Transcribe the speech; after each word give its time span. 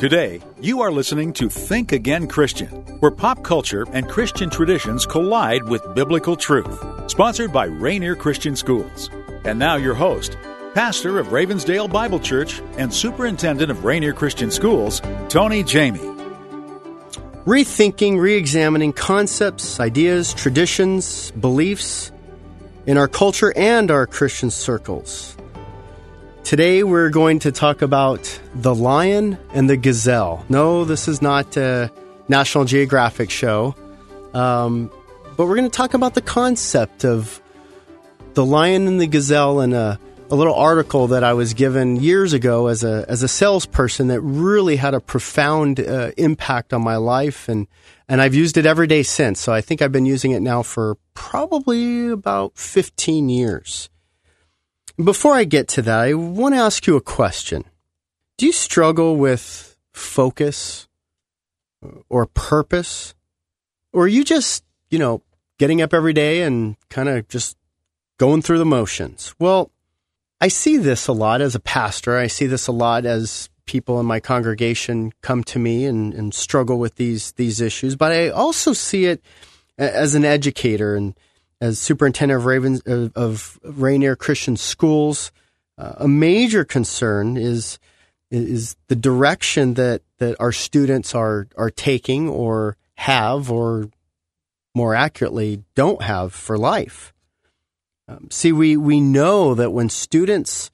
Today, 0.00 0.40
you 0.58 0.80
are 0.80 0.90
listening 0.90 1.30
to 1.34 1.50
Think 1.50 1.92
Again 1.92 2.26
Christian, 2.26 2.70
where 3.00 3.10
pop 3.10 3.44
culture 3.44 3.84
and 3.92 4.08
Christian 4.08 4.48
traditions 4.48 5.04
collide 5.04 5.62
with 5.64 5.94
biblical 5.94 6.36
truth. 6.36 6.82
Sponsored 7.10 7.52
by 7.52 7.66
Rainier 7.66 8.16
Christian 8.16 8.56
Schools. 8.56 9.10
And 9.44 9.58
now, 9.58 9.76
your 9.76 9.92
host, 9.92 10.38
pastor 10.72 11.18
of 11.18 11.26
Ravensdale 11.26 11.92
Bible 11.92 12.18
Church 12.18 12.62
and 12.78 12.90
superintendent 12.94 13.70
of 13.70 13.84
Rainier 13.84 14.14
Christian 14.14 14.50
Schools, 14.50 15.02
Tony 15.28 15.62
Jamie. 15.62 15.98
Rethinking, 17.44 18.18
re 18.18 18.36
examining 18.36 18.94
concepts, 18.94 19.80
ideas, 19.80 20.32
traditions, 20.32 21.30
beliefs 21.32 22.10
in 22.86 22.96
our 22.96 23.06
culture 23.06 23.52
and 23.54 23.90
our 23.90 24.06
Christian 24.06 24.50
circles. 24.50 25.36
Today 26.44 26.82
we're 26.82 27.10
going 27.10 27.38
to 27.40 27.52
talk 27.52 27.80
about 27.82 28.40
the 28.54 28.74
lion 28.74 29.38
and 29.54 29.70
the 29.70 29.76
gazelle. 29.76 30.44
No, 30.48 30.84
this 30.84 31.06
is 31.06 31.22
not 31.22 31.56
a 31.56 31.92
National 32.28 32.64
Geographic 32.64 33.30
show, 33.30 33.76
um, 34.34 34.90
but 35.36 35.46
we're 35.46 35.56
going 35.56 35.70
to 35.70 35.76
talk 35.76 35.94
about 35.94 36.14
the 36.14 36.22
concept 36.22 37.04
of 37.04 37.40
the 38.34 38.44
lion 38.44 38.88
and 38.88 39.00
the 39.00 39.06
gazelle 39.06 39.60
in 39.60 39.72
a, 39.72 40.00
a 40.30 40.34
little 40.34 40.54
article 40.54 41.08
that 41.08 41.22
I 41.22 41.34
was 41.34 41.54
given 41.54 41.96
years 41.96 42.32
ago 42.32 42.66
as 42.66 42.82
a 42.84 43.04
as 43.08 43.22
a 43.22 43.28
salesperson 43.28 44.08
that 44.08 44.20
really 44.20 44.76
had 44.76 44.94
a 44.94 45.00
profound 45.00 45.78
uh, 45.78 46.10
impact 46.16 46.72
on 46.72 46.82
my 46.82 46.96
life 46.96 47.48
and 47.48 47.68
and 48.08 48.20
I've 48.20 48.34
used 48.34 48.56
it 48.56 48.66
every 48.66 48.88
day 48.88 49.04
since. 49.04 49.40
So 49.40 49.52
I 49.52 49.60
think 49.60 49.82
I've 49.82 49.92
been 49.92 50.06
using 50.06 50.32
it 50.32 50.40
now 50.40 50.62
for 50.62 50.96
probably 51.14 52.08
about 52.08 52.56
15 52.58 53.28
years. 53.28 53.88
Before 55.02 55.34
I 55.34 55.44
get 55.44 55.68
to 55.68 55.82
that, 55.82 55.98
I 55.98 56.14
want 56.14 56.54
to 56.54 56.60
ask 56.60 56.86
you 56.86 56.96
a 56.96 57.00
question. 57.00 57.64
Do 58.36 58.46
you 58.46 58.52
struggle 58.52 59.16
with 59.16 59.76
focus 59.92 60.88
or 62.08 62.26
purpose? 62.26 63.14
Or 63.92 64.04
are 64.04 64.08
you 64.08 64.24
just, 64.24 64.64
you 64.90 64.98
know, 64.98 65.22
getting 65.58 65.80
up 65.80 65.94
every 65.94 66.12
day 66.12 66.42
and 66.42 66.76
kind 66.88 67.08
of 67.08 67.28
just 67.28 67.56
going 68.18 68.42
through 68.42 68.58
the 68.58 68.66
motions? 68.66 69.34
Well, 69.38 69.70
I 70.40 70.48
see 70.48 70.76
this 70.76 71.06
a 71.06 71.12
lot 71.12 71.40
as 71.40 71.54
a 71.54 71.60
pastor. 71.60 72.16
I 72.16 72.26
see 72.26 72.46
this 72.46 72.66
a 72.66 72.72
lot 72.72 73.04
as 73.06 73.48
people 73.66 74.00
in 74.00 74.06
my 74.06 74.20
congregation 74.20 75.12
come 75.22 75.44
to 75.44 75.58
me 75.58 75.84
and, 75.84 76.12
and 76.12 76.34
struggle 76.34 76.78
with 76.78 76.96
these 76.96 77.32
these 77.32 77.60
issues. 77.60 77.94
But 77.94 78.12
I 78.12 78.28
also 78.30 78.72
see 78.72 79.06
it 79.06 79.22
as 79.78 80.14
an 80.14 80.24
educator 80.24 80.96
and 80.96 81.14
as 81.60 81.78
superintendent 81.78 82.38
of 82.38 82.46
Ravens 82.46 82.80
of, 82.86 83.16
of 83.16 83.60
Rainier 83.62 84.16
Christian 84.16 84.56
Schools, 84.56 85.30
uh, 85.76 85.94
a 85.98 86.08
major 86.08 86.64
concern 86.64 87.36
is 87.36 87.78
is 88.30 88.76
the 88.88 88.96
direction 88.96 89.74
that 89.74 90.02
that 90.18 90.36
our 90.40 90.52
students 90.52 91.14
are 91.14 91.48
are 91.56 91.70
taking 91.70 92.28
or 92.28 92.76
have 92.94 93.50
or 93.50 93.90
more 94.74 94.94
accurately 94.94 95.64
don't 95.74 96.02
have 96.02 96.32
for 96.32 96.56
life. 96.56 97.12
Um, 98.08 98.28
see, 98.30 98.52
we 98.52 98.76
we 98.76 99.00
know 99.00 99.54
that 99.54 99.72
when 99.72 99.88
students 99.88 100.70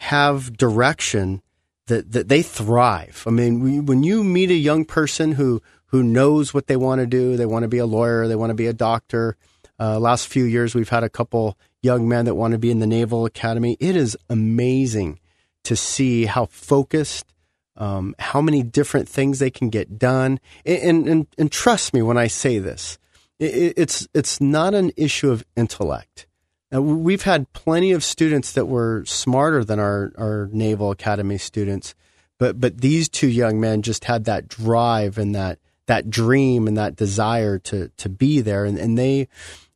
have 0.00 0.56
direction, 0.56 1.42
that 1.86 2.12
that 2.12 2.28
they 2.28 2.42
thrive. 2.42 3.24
I 3.26 3.30
mean, 3.30 3.60
we, 3.60 3.80
when 3.80 4.02
you 4.02 4.22
meet 4.22 4.50
a 4.50 4.54
young 4.54 4.84
person 4.84 5.32
who 5.32 5.62
who 5.86 6.02
knows 6.02 6.52
what 6.52 6.66
they 6.66 6.76
want 6.76 7.00
to 7.00 7.06
do, 7.06 7.36
they 7.36 7.46
want 7.46 7.62
to 7.62 7.68
be 7.68 7.78
a 7.78 7.86
lawyer, 7.86 8.28
they 8.28 8.36
want 8.36 8.50
to 8.50 8.54
be 8.54 8.66
a 8.66 8.72
doctor, 8.72 9.36
uh, 9.80 9.98
last 9.98 10.28
few 10.28 10.44
years, 10.44 10.74
we've 10.74 10.88
had 10.88 11.04
a 11.04 11.08
couple 11.08 11.56
young 11.82 12.08
men 12.08 12.24
that 12.24 12.34
want 12.34 12.52
to 12.52 12.58
be 12.58 12.70
in 12.70 12.80
the 12.80 12.86
Naval 12.86 13.24
Academy. 13.24 13.76
It 13.80 13.96
is 13.96 14.16
amazing 14.28 15.20
to 15.64 15.76
see 15.76 16.24
how 16.24 16.46
focused, 16.46 17.32
um, 17.76 18.14
how 18.18 18.40
many 18.40 18.62
different 18.62 19.08
things 19.08 19.38
they 19.38 19.50
can 19.50 19.68
get 19.68 19.98
done. 19.98 20.40
And, 20.64 21.06
and, 21.06 21.26
and 21.36 21.52
trust 21.52 21.94
me 21.94 22.02
when 22.02 22.18
I 22.18 22.26
say 22.26 22.58
this, 22.58 22.98
it, 23.38 23.74
it's, 23.76 24.08
it's 24.14 24.40
not 24.40 24.74
an 24.74 24.92
issue 24.96 25.30
of 25.30 25.44
intellect. 25.56 26.26
Now, 26.70 26.80
we've 26.82 27.22
had 27.22 27.52
plenty 27.52 27.92
of 27.92 28.04
students 28.04 28.52
that 28.52 28.66
were 28.66 29.04
smarter 29.06 29.64
than 29.64 29.78
our, 29.78 30.12
our 30.18 30.50
Naval 30.52 30.90
Academy 30.90 31.38
students, 31.38 31.94
but, 32.38 32.60
but 32.60 32.80
these 32.80 33.08
two 33.08 33.28
young 33.28 33.58
men 33.58 33.82
just 33.82 34.04
had 34.04 34.24
that 34.24 34.48
drive 34.48 35.16
and 35.16 35.34
that, 35.34 35.58
that 35.86 36.10
dream 36.10 36.68
and 36.68 36.76
that 36.76 36.94
desire 36.94 37.58
to, 37.58 37.88
to 37.96 38.08
be 38.08 38.42
there. 38.42 38.66
And, 38.66 38.78
and 38.78 38.98
they, 38.98 39.28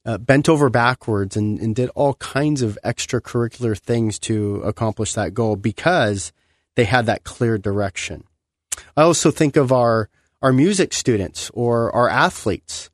uh, 0.04 0.18
bent 0.18 0.48
over 0.48 0.68
backwards 0.68 1.36
and, 1.36 1.58
and 1.60 1.76
did 1.76 1.90
all 1.94 2.14
kinds 2.14 2.62
of 2.62 2.78
extracurricular 2.84 3.78
things 3.78 4.18
to 4.18 4.56
accomplish 4.62 5.14
that 5.14 5.34
goal 5.34 5.56
because 5.56 6.32
they 6.74 6.84
had 6.84 7.06
that 7.06 7.24
clear 7.24 7.58
direction. 7.58 8.24
I 8.96 9.02
also 9.02 9.30
think 9.30 9.56
of 9.56 9.72
our 9.72 10.08
our 10.40 10.52
music 10.52 10.92
students 10.92 11.50
or 11.54 11.94
our 11.94 12.08
athletes. 12.08 12.90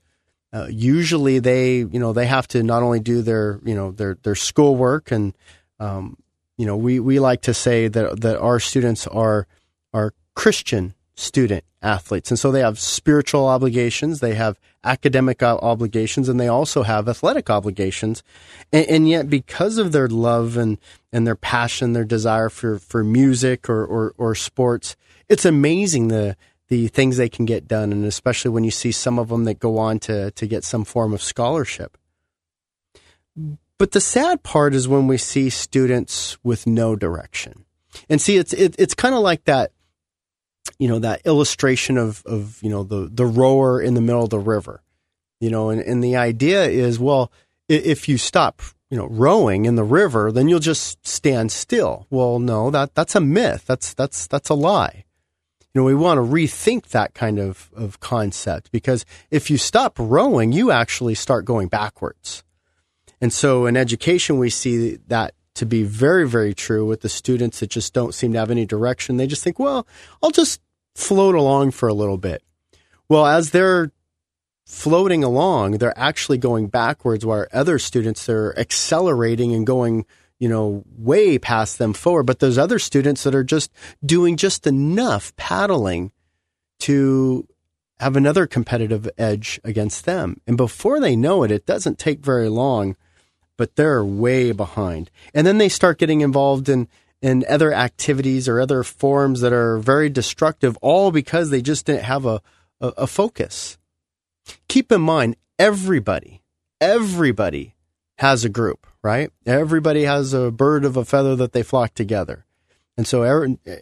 Uh, 0.52 0.66
usually, 0.70 1.38
they 1.38 1.78
you 1.78 1.98
know 1.98 2.12
they 2.12 2.26
have 2.26 2.48
to 2.48 2.62
not 2.62 2.82
only 2.82 3.00
do 3.00 3.22
their 3.22 3.60
you 3.64 3.74
know 3.74 3.92
their 3.92 4.18
their 4.22 4.34
schoolwork 4.34 5.10
and 5.10 5.36
um, 5.78 6.16
you 6.56 6.66
know 6.66 6.76
we, 6.76 7.00
we 7.00 7.20
like 7.20 7.42
to 7.42 7.54
say 7.54 7.88
that 7.88 8.20
that 8.20 8.38
our 8.38 8.60
students 8.60 9.06
are 9.06 9.46
are 9.92 10.12
Christian 10.34 10.94
student 11.18 11.64
athletes. 11.82 12.30
And 12.30 12.38
so 12.38 12.52
they 12.52 12.60
have 12.60 12.78
spiritual 12.78 13.48
obligations, 13.48 14.20
they 14.20 14.34
have 14.34 14.58
academic 14.84 15.42
obligations, 15.42 16.28
and 16.28 16.38
they 16.38 16.46
also 16.46 16.84
have 16.84 17.08
athletic 17.08 17.50
obligations. 17.50 18.22
And, 18.72 18.86
and, 18.86 19.08
yet, 19.08 19.28
because 19.28 19.78
of 19.78 19.90
their 19.90 20.06
love 20.06 20.56
and, 20.56 20.78
and 21.12 21.26
their 21.26 21.34
passion, 21.34 21.92
their 21.92 22.04
desire 22.04 22.48
for, 22.48 22.78
for 22.78 23.02
music 23.02 23.68
or, 23.68 23.84
or, 23.84 24.14
or 24.16 24.34
sports, 24.36 24.96
it's 25.28 25.44
amazing 25.44 26.06
the, 26.06 26.36
the 26.68 26.86
things 26.86 27.16
they 27.16 27.28
can 27.28 27.46
get 27.46 27.66
done. 27.66 27.92
And 27.92 28.04
especially 28.04 28.52
when 28.52 28.62
you 28.62 28.70
see 28.70 28.92
some 28.92 29.18
of 29.18 29.28
them 29.28 29.42
that 29.44 29.58
go 29.58 29.78
on 29.78 29.98
to, 30.00 30.30
to 30.30 30.46
get 30.46 30.62
some 30.62 30.84
form 30.84 31.12
of 31.12 31.22
scholarship. 31.22 31.98
But 33.76 33.90
the 33.90 34.00
sad 34.00 34.44
part 34.44 34.72
is 34.72 34.86
when 34.86 35.08
we 35.08 35.18
see 35.18 35.50
students 35.50 36.38
with 36.44 36.66
no 36.66 36.94
direction. 36.94 37.64
And 38.08 38.20
see, 38.20 38.36
it's 38.36 38.52
it, 38.52 38.76
it's 38.78 38.94
kind 38.94 39.14
of 39.14 39.22
like 39.22 39.44
that 39.44 39.72
you 40.78 40.88
know 40.88 40.98
that 40.98 41.20
illustration 41.24 41.98
of 41.98 42.22
of 42.26 42.62
you 42.62 42.70
know 42.70 42.82
the 42.82 43.08
the 43.12 43.26
rower 43.26 43.80
in 43.80 43.94
the 43.94 44.00
middle 44.00 44.24
of 44.24 44.30
the 44.30 44.38
river 44.38 44.82
you 45.40 45.50
know 45.50 45.70
and, 45.70 45.80
and 45.80 46.02
the 46.02 46.16
idea 46.16 46.64
is 46.64 46.98
well 46.98 47.32
if 47.68 48.08
you 48.08 48.16
stop 48.16 48.62
you 48.90 48.96
know 48.96 49.06
rowing 49.08 49.64
in 49.64 49.76
the 49.76 49.84
river 49.84 50.32
then 50.32 50.48
you'll 50.48 50.58
just 50.58 51.06
stand 51.06 51.52
still. 51.52 52.06
Well 52.10 52.38
no 52.38 52.70
that 52.70 52.94
that's 52.94 53.14
a 53.14 53.20
myth. 53.20 53.64
That's 53.66 53.94
that's 53.94 54.26
that's 54.26 54.48
a 54.48 54.54
lie. 54.54 55.04
You 55.74 55.80
know 55.80 55.84
we 55.84 55.94
want 55.94 56.18
to 56.18 56.22
rethink 56.22 56.88
that 56.88 57.14
kind 57.14 57.38
of 57.38 57.70
of 57.76 58.00
concept 58.00 58.72
because 58.72 59.04
if 59.30 59.50
you 59.50 59.58
stop 59.58 59.96
rowing 59.98 60.52
you 60.52 60.70
actually 60.70 61.14
start 61.14 61.44
going 61.44 61.68
backwards. 61.68 62.42
And 63.20 63.32
so 63.32 63.66
in 63.66 63.76
education 63.76 64.38
we 64.38 64.48
see 64.48 64.96
that 65.08 65.34
to 65.54 65.66
be 65.66 65.82
very, 65.82 66.26
very 66.26 66.54
true 66.54 66.86
with 66.86 67.00
the 67.00 67.08
students 67.08 67.58
that 67.58 67.68
just 67.68 67.92
don't 67.92 68.14
seem 68.14 68.32
to 68.32 68.38
have 68.38 68.48
any 68.50 68.64
direction. 68.64 69.16
They 69.16 69.26
just 69.26 69.42
think, 69.42 69.58
well, 69.58 69.88
I'll 70.22 70.30
just 70.30 70.60
float 70.98 71.34
along 71.34 71.70
for 71.70 71.88
a 71.88 71.94
little 71.94 72.18
bit. 72.18 72.42
Well, 73.08 73.24
as 73.24 73.50
they're 73.50 73.92
floating 74.66 75.22
along, 75.24 75.78
they're 75.78 75.98
actually 75.98 76.38
going 76.38 76.68
backwards 76.68 77.24
while 77.24 77.46
other 77.52 77.78
students 77.78 78.28
are 78.28 78.52
accelerating 78.58 79.54
and 79.54 79.66
going, 79.66 80.04
you 80.38 80.48
know, 80.48 80.84
way 80.96 81.38
past 81.38 81.78
them 81.78 81.92
forward. 81.92 82.24
But 82.24 82.40
those 82.40 82.58
other 82.58 82.78
students 82.78 83.22
that 83.22 83.34
are 83.34 83.44
just 83.44 83.72
doing 84.04 84.36
just 84.36 84.66
enough 84.66 85.34
paddling 85.36 86.10
to 86.80 87.46
have 88.00 88.16
another 88.16 88.46
competitive 88.46 89.08
edge 89.16 89.60
against 89.64 90.04
them. 90.04 90.40
And 90.46 90.56
before 90.56 91.00
they 91.00 91.16
know 91.16 91.42
it, 91.44 91.50
it 91.50 91.64
doesn't 91.64 91.98
take 91.98 92.20
very 92.20 92.48
long 92.48 92.96
but 93.58 93.76
they're 93.76 94.04
way 94.04 94.52
behind. 94.52 95.10
And 95.34 95.46
then 95.46 95.58
they 95.58 95.68
start 95.68 95.98
getting 95.98 96.22
involved 96.22 96.70
in 96.70 96.88
in 97.20 97.44
other 97.48 97.72
activities 97.72 98.48
or 98.48 98.60
other 98.60 98.82
forms 98.82 99.40
that 99.40 99.52
are 99.52 99.78
very 99.78 100.08
destructive, 100.08 100.76
all 100.80 101.10
because 101.10 101.50
they 101.50 101.62
just 101.62 101.86
didn't 101.86 102.04
have 102.04 102.24
a, 102.24 102.40
a, 102.80 102.88
a 102.98 103.06
focus. 103.06 103.78
Keep 104.68 104.92
in 104.92 105.00
mind, 105.00 105.36
everybody, 105.58 106.42
everybody 106.80 107.74
has 108.18 108.44
a 108.44 108.48
group, 108.48 108.86
right? 109.02 109.30
Everybody 109.46 110.04
has 110.04 110.32
a 110.32 110.50
bird 110.50 110.84
of 110.84 110.96
a 110.96 111.04
feather 111.04 111.36
that 111.36 111.52
they 111.52 111.62
flock 111.62 111.94
together. 111.94 112.44
And 112.96 113.06
so 113.06 113.22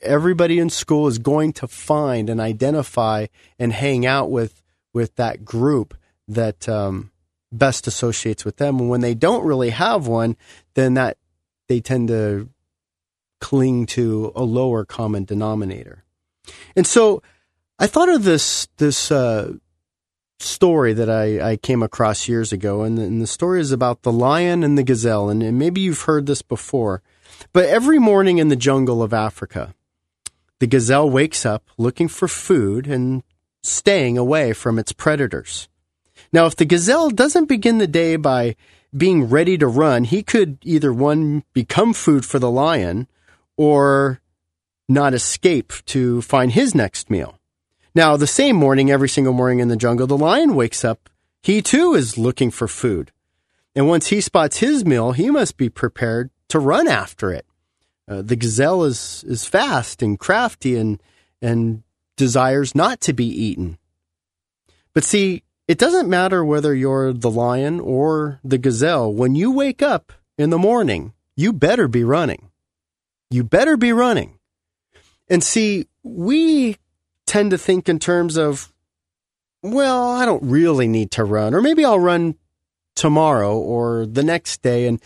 everybody 0.02 0.58
in 0.58 0.68
school 0.68 1.06
is 1.06 1.18
going 1.18 1.54
to 1.54 1.66
find 1.66 2.28
and 2.28 2.38
identify 2.38 3.26
and 3.58 3.72
hang 3.72 4.04
out 4.04 4.30
with 4.30 4.62
with 4.92 5.16
that 5.16 5.44
group 5.44 5.94
that 6.28 6.68
um, 6.68 7.10
best 7.52 7.86
associates 7.86 8.44
with 8.44 8.56
them. 8.56 8.78
And 8.78 8.90
when 8.90 9.00
they 9.00 9.14
don't 9.14 9.44
really 9.44 9.70
have 9.70 10.06
one, 10.06 10.36
then 10.74 10.94
that 10.94 11.16
they 11.68 11.80
tend 11.80 12.08
to 12.08 12.48
cling 13.40 13.86
to 13.86 14.32
a 14.34 14.42
lower 14.42 14.84
common 14.84 15.24
denominator. 15.24 16.04
And 16.74 16.86
so 16.86 17.22
I 17.78 17.86
thought 17.86 18.08
of 18.08 18.24
this 18.24 18.68
this 18.78 19.10
uh, 19.10 19.54
story 20.38 20.92
that 20.92 21.10
I, 21.10 21.52
I, 21.52 21.56
came 21.56 21.82
across 21.82 22.28
years 22.28 22.52
ago, 22.52 22.82
and, 22.82 22.98
and, 22.98 23.22
the 23.22 23.26
story 23.26 23.60
is 23.60 23.72
about 23.72 24.02
the 24.02 24.12
lion 24.12 24.62
and 24.62 24.76
the 24.76 24.82
gazelle. 24.82 25.30
And, 25.30 25.42
and 25.42 25.58
maybe 25.58 25.80
you've 25.80 26.02
heard 26.02 26.26
this 26.26 26.42
before, 26.42 27.02
but 27.52 27.64
every 27.64 27.98
morning 27.98 28.38
in 28.38 28.48
the 28.48 28.56
jungle 28.56 29.02
of 29.02 29.14
Africa, 29.14 29.74
the 30.58 30.66
gazelle 30.66 31.08
wakes 31.08 31.46
up 31.46 31.64
looking 31.78 32.08
for 32.08 32.28
food 32.28 32.86
and 32.86 33.22
staying 33.62 34.16
away 34.18 34.52
from 34.52 34.78
its 34.78 34.92
predators. 34.92 35.68
Now, 36.32 36.46
if 36.46 36.56
the 36.56 36.64
gazelle 36.64 37.10
doesn't 37.10 37.46
begin 37.46 37.78
the 37.78 37.86
day 37.86 38.16
by 38.16 38.56
being 38.96 39.28
ready 39.28 39.58
to 39.58 39.66
run, 39.66 40.04
he 40.04 40.22
could 40.22 40.58
either 40.62 40.92
one, 40.92 41.44
become 41.52 41.92
food 41.92 42.24
for 42.24 42.38
the 42.38 42.50
lion 42.50 43.08
or 43.56 44.20
not 44.88 45.14
escape 45.14 45.72
to 45.86 46.22
find 46.22 46.52
his 46.52 46.74
next 46.74 47.10
meal. 47.10 47.38
Now, 47.94 48.16
the 48.16 48.26
same 48.26 48.56
morning, 48.56 48.90
every 48.90 49.08
single 49.08 49.32
morning 49.32 49.60
in 49.60 49.68
the 49.68 49.76
jungle, 49.76 50.06
the 50.06 50.18
lion 50.18 50.54
wakes 50.54 50.84
up. 50.84 51.08
He 51.42 51.62
too 51.62 51.94
is 51.94 52.18
looking 52.18 52.50
for 52.50 52.68
food. 52.68 53.10
And 53.74 53.88
once 53.88 54.08
he 54.08 54.20
spots 54.20 54.58
his 54.58 54.84
meal, 54.84 55.12
he 55.12 55.30
must 55.30 55.56
be 55.56 55.68
prepared 55.68 56.30
to 56.48 56.58
run 56.58 56.88
after 56.88 57.32
it. 57.32 57.46
Uh, 58.08 58.22
the 58.22 58.36
gazelle 58.36 58.84
is, 58.84 59.24
is 59.26 59.46
fast 59.46 60.02
and 60.02 60.18
crafty 60.18 60.76
and, 60.76 61.02
and 61.42 61.82
desires 62.16 62.74
not 62.74 63.00
to 63.02 63.12
be 63.12 63.26
eaten. 63.26 63.78
But 64.94 65.04
see, 65.04 65.42
it 65.68 65.78
doesn't 65.78 66.08
matter 66.08 66.44
whether 66.44 66.74
you're 66.74 67.12
the 67.12 67.30
lion 67.30 67.80
or 67.80 68.40
the 68.44 68.58
gazelle. 68.58 69.12
When 69.12 69.34
you 69.34 69.50
wake 69.50 69.82
up 69.82 70.12
in 70.38 70.50
the 70.50 70.58
morning, 70.58 71.12
you 71.34 71.52
better 71.52 71.88
be 71.88 72.04
running. 72.04 72.50
You 73.30 73.44
better 73.44 73.76
be 73.76 73.92
running. 73.92 74.38
And 75.28 75.42
see, 75.42 75.86
we 76.02 76.76
tend 77.26 77.50
to 77.50 77.58
think 77.58 77.88
in 77.88 77.98
terms 77.98 78.36
of, 78.36 78.72
well, 79.62 80.10
I 80.10 80.24
don't 80.24 80.44
really 80.44 80.86
need 80.86 81.10
to 81.12 81.24
run, 81.24 81.54
or 81.54 81.60
maybe 81.60 81.84
I'll 81.84 81.98
run 81.98 82.36
tomorrow 82.94 83.58
or 83.58 84.06
the 84.06 84.22
next 84.22 84.62
day, 84.62 84.86
and 84.86 85.00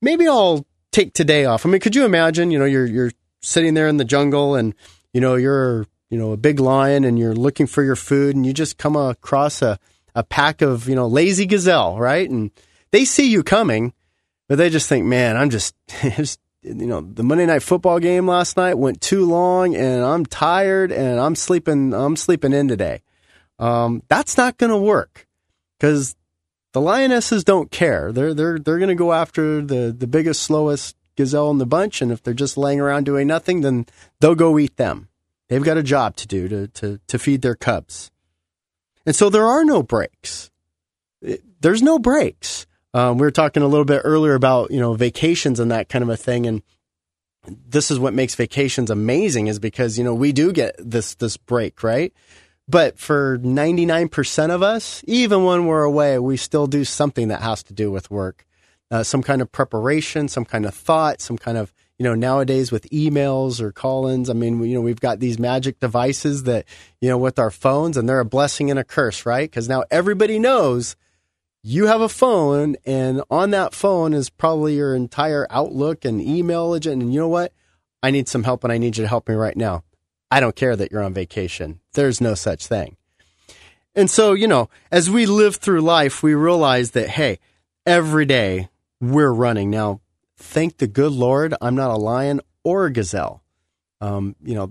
maybe 0.00 0.28
I'll 0.28 0.64
take 0.92 1.12
today 1.12 1.44
off. 1.44 1.66
I 1.66 1.68
mean, 1.68 1.80
could 1.80 1.96
you 1.96 2.04
imagine, 2.04 2.50
you 2.50 2.58
know, 2.58 2.64
you're, 2.64 2.86
you're 2.86 3.10
sitting 3.42 3.74
there 3.74 3.88
in 3.88 3.96
the 3.96 4.04
jungle 4.04 4.54
and, 4.54 4.74
you 5.12 5.20
know, 5.20 5.34
you're, 5.34 5.86
you 6.10 6.18
know, 6.18 6.32
a 6.32 6.36
big 6.36 6.60
lion 6.60 7.04
and 7.04 7.18
you're 7.18 7.34
looking 7.34 7.66
for 7.66 7.82
your 7.82 7.96
food 7.96 8.36
and 8.36 8.46
you 8.46 8.52
just 8.52 8.78
come 8.78 8.94
across 8.94 9.60
a, 9.60 9.78
a 10.14 10.22
pack 10.22 10.62
of, 10.62 10.88
you 10.88 10.94
know, 10.94 11.08
lazy 11.08 11.46
gazelle, 11.46 11.98
right? 11.98 12.30
And 12.30 12.52
they 12.92 13.04
see 13.04 13.28
you 13.28 13.42
coming, 13.42 13.92
but 14.48 14.58
they 14.58 14.70
just 14.70 14.88
think, 14.88 15.04
man, 15.04 15.36
I'm 15.36 15.50
just, 15.50 15.74
you 16.64 16.86
know, 16.86 17.02
the 17.02 17.22
Monday 17.22 17.46
night 17.46 17.62
football 17.62 17.98
game 17.98 18.26
last 18.26 18.56
night 18.56 18.78
went 18.78 19.00
too 19.00 19.26
long 19.26 19.76
and 19.76 20.02
I'm 20.02 20.24
tired 20.24 20.90
and 20.90 21.20
I'm 21.20 21.34
sleeping, 21.34 21.92
I'm 21.92 22.16
sleeping 22.16 22.52
in 22.52 22.68
today. 22.68 23.02
Um, 23.58 24.02
that's 24.08 24.36
not 24.36 24.56
going 24.56 24.70
to 24.70 24.78
work 24.78 25.26
because 25.78 26.16
the 26.72 26.80
lionesses 26.80 27.44
don't 27.44 27.70
care. 27.70 28.12
They're, 28.12 28.34
they're, 28.34 28.58
they're 28.58 28.78
going 28.78 28.88
to 28.88 28.94
go 28.94 29.12
after 29.12 29.60
the, 29.60 29.94
the 29.96 30.06
biggest, 30.06 30.42
slowest 30.42 30.96
gazelle 31.16 31.50
in 31.50 31.58
the 31.58 31.66
bunch. 31.66 32.02
And 32.02 32.10
if 32.10 32.22
they're 32.22 32.34
just 32.34 32.56
laying 32.56 32.80
around 32.80 33.04
doing 33.04 33.26
nothing, 33.26 33.60
then 33.60 33.86
they'll 34.20 34.34
go 34.34 34.58
eat 34.58 34.76
them. 34.76 35.08
They've 35.48 35.62
got 35.62 35.76
a 35.76 35.82
job 35.82 36.16
to 36.16 36.26
do 36.26 36.48
to, 36.48 36.68
to, 36.68 37.00
to 37.06 37.18
feed 37.18 37.42
their 37.42 37.54
cubs. 37.54 38.10
And 39.06 39.14
so 39.14 39.28
there 39.28 39.46
are 39.46 39.64
no 39.64 39.82
breaks. 39.82 40.50
There's 41.60 41.82
no 41.82 41.98
breaks. 41.98 42.66
Um, 42.94 43.18
we 43.18 43.26
were 43.26 43.32
talking 43.32 43.62
a 43.62 43.66
little 43.66 43.84
bit 43.84 44.02
earlier 44.04 44.34
about, 44.34 44.70
you 44.70 44.80
know, 44.80 44.94
vacations 44.94 45.60
and 45.60 45.70
that 45.70 45.88
kind 45.88 46.02
of 46.02 46.08
a 46.08 46.16
thing. 46.16 46.46
And 46.46 46.62
this 47.46 47.90
is 47.90 47.98
what 47.98 48.14
makes 48.14 48.34
vacations 48.36 48.88
amazing 48.88 49.48
is 49.48 49.58
because, 49.58 49.98
you 49.98 50.04
know, 50.04 50.14
we 50.14 50.32
do 50.32 50.52
get 50.52 50.76
this, 50.78 51.16
this 51.16 51.36
break, 51.36 51.82
right? 51.82 52.12
But 52.68 52.98
for 52.98 53.38
99% 53.38 54.50
of 54.50 54.62
us, 54.62 55.02
even 55.06 55.44
when 55.44 55.66
we're 55.66 55.82
away, 55.82 56.18
we 56.18 56.36
still 56.36 56.66
do 56.66 56.84
something 56.84 57.28
that 57.28 57.42
has 57.42 57.62
to 57.64 57.74
do 57.74 57.90
with 57.90 58.10
work. 58.10 58.46
Uh, 58.90 59.02
some 59.02 59.22
kind 59.22 59.42
of 59.42 59.50
preparation, 59.50 60.28
some 60.28 60.44
kind 60.44 60.64
of 60.64 60.72
thought, 60.72 61.20
some 61.20 61.36
kind 61.36 61.58
of 61.58 61.74
you 61.98 62.04
know, 62.04 62.14
nowadays 62.14 62.72
with 62.72 62.90
emails 62.90 63.60
or 63.60 63.70
call-ins, 63.70 64.28
I 64.28 64.32
mean, 64.32 64.62
you 64.64 64.74
know, 64.74 64.80
we've 64.80 65.00
got 65.00 65.20
these 65.20 65.38
magic 65.38 65.78
devices 65.78 66.42
that, 66.44 66.64
you 67.00 67.08
know, 67.08 67.18
with 67.18 67.38
our 67.38 67.50
phones 67.50 67.96
and 67.96 68.08
they're 68.08 68.20
a 68.20 68.24
blessing 68.24 68.70
and 68.70 68.80
a 68.80 68.84
curse, 68.84 69.24
right? 69.24 69.48
Because 69.48 69.68
now 69.68 69.84
everybody 69.90 70.38
knows 70.38 70.96
you 71.66 71.86
have 71.86 72.02
a 72.02 72.10
phone 72.10 72.76
and 72.84 73.22
on 73.30 73.50
that 73.50 73.72
phone 73.72 74.12
is 74.12 74.28
probably 74.28 74.76
your 74.76 74.94
entire 74.94 75.46
Outlook 75.48 76.04
and 76.04 76.20
email 76.20 76.74
agent. 76.74 77.02
And 77.02 77.12
you 77.12 77.20
know 77.20 77.28
what? 77.28 77.52
I 78.02 78.10
need 78.10 78.28
some 78.28 78.44
help 78.44 78.64
and 78.64 78.72
I 78.72 78.76
need 78.76 78.98
you 78.98 79.02
to 79.02 79.08
help 79.08 79.30
me 79.30 79.34
right 79.34 79.56
now. 79.56 79.82
I 80.30 80.40
don't 80.40 80.54
care 80.54 80.76
that 80.76 80.92
you're 80.92 81.02
on 81.02 81.14
vacation. 81.14 81.80
There's 81.94 82.20
no 82.20 82.34
such 82.34 82.66
thing. 82.66 82.98
And 83.94 84.10
so, 84.10 84.34
you 84.34 84.46
know, 84.46 84.68
as 84.92 85.08
we 85.08 85.24
live 85.24 85.56
through 85.56 85.80
life, 85.80 86.22
we 86.22 86.34
realize 86.34 86.90
that, 86.90 87.08
hey, 87.08 87.38
every 87.86 88.26
day 88.26 88.68
we're 89.00 89.32
running. 89.32 89.70
Now, 89.70 90.02
thank 90.36 90.76
the 90.76 90.86
good 90.86 91.12
Lord, 91.12 91.54
I'm 91.62 91.76
not 91.76 91.90
a 91.90 91.96
lion 91.96 92.42
or 92.62 92.86
a 92.86 92.92
gazelle. 92.92 93.42
Um, 94.02 94.36
you 94.44 94.54
know, 94.54 94.70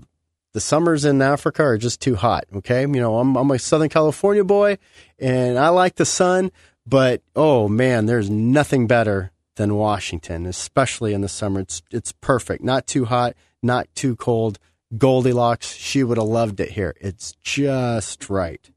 the 0.52 0.60
summers 0.60 1.04
in 1.04 1.20
Africa 1.20 1.64
are 1.64 1.78
just 1.78 2.00
too 2.00 2.14
hot. 2.14 2.44
Okay. 2.54 2.82
You 2.82 2.86
know, 2.86 3.18
I'm, 3.18 3.34
I'm 3.36 3.50
a 3.50 3.58
Southern 3.58 3.88
California 3.88 4.44
boy 4.44 4.78
and 5.18 5.58
I 5.58 5.70
like 5.70 5.96
the 5.96 6.06
sun, 6.06 6.52
but 6.86 7.22
oh 7.34 7.68
man, 7.68 8.06
there's 8.06 8.30
nothing 8.30 8.86
better 8.86 9.32
than 9.56 9.76
Washington, 9.76 10.46
especially 10.46 11.14
in 11.14 11.20
the 11.20 11.28
summer. 11.28 11.60
It's, 11.60 11.82
it's 11.90 12.12
perfect. 12.12 12.62
Not 12.62 12.86
too 12.86 13.04
hot, 13.04 13.34
not 13.62 13.88
too 13.94 14.16
cold. 14.16 14.58
Goldilocks, 14.96 15.74
she 15.74 16.04
would 16.04 16.18
have 16.18 16.26
loved 16.26 16.60
it 16.60 16.70
here. 16.70 16.94
It's 17.00 17.32
just 17.42 18.30
right. 18.30 18.70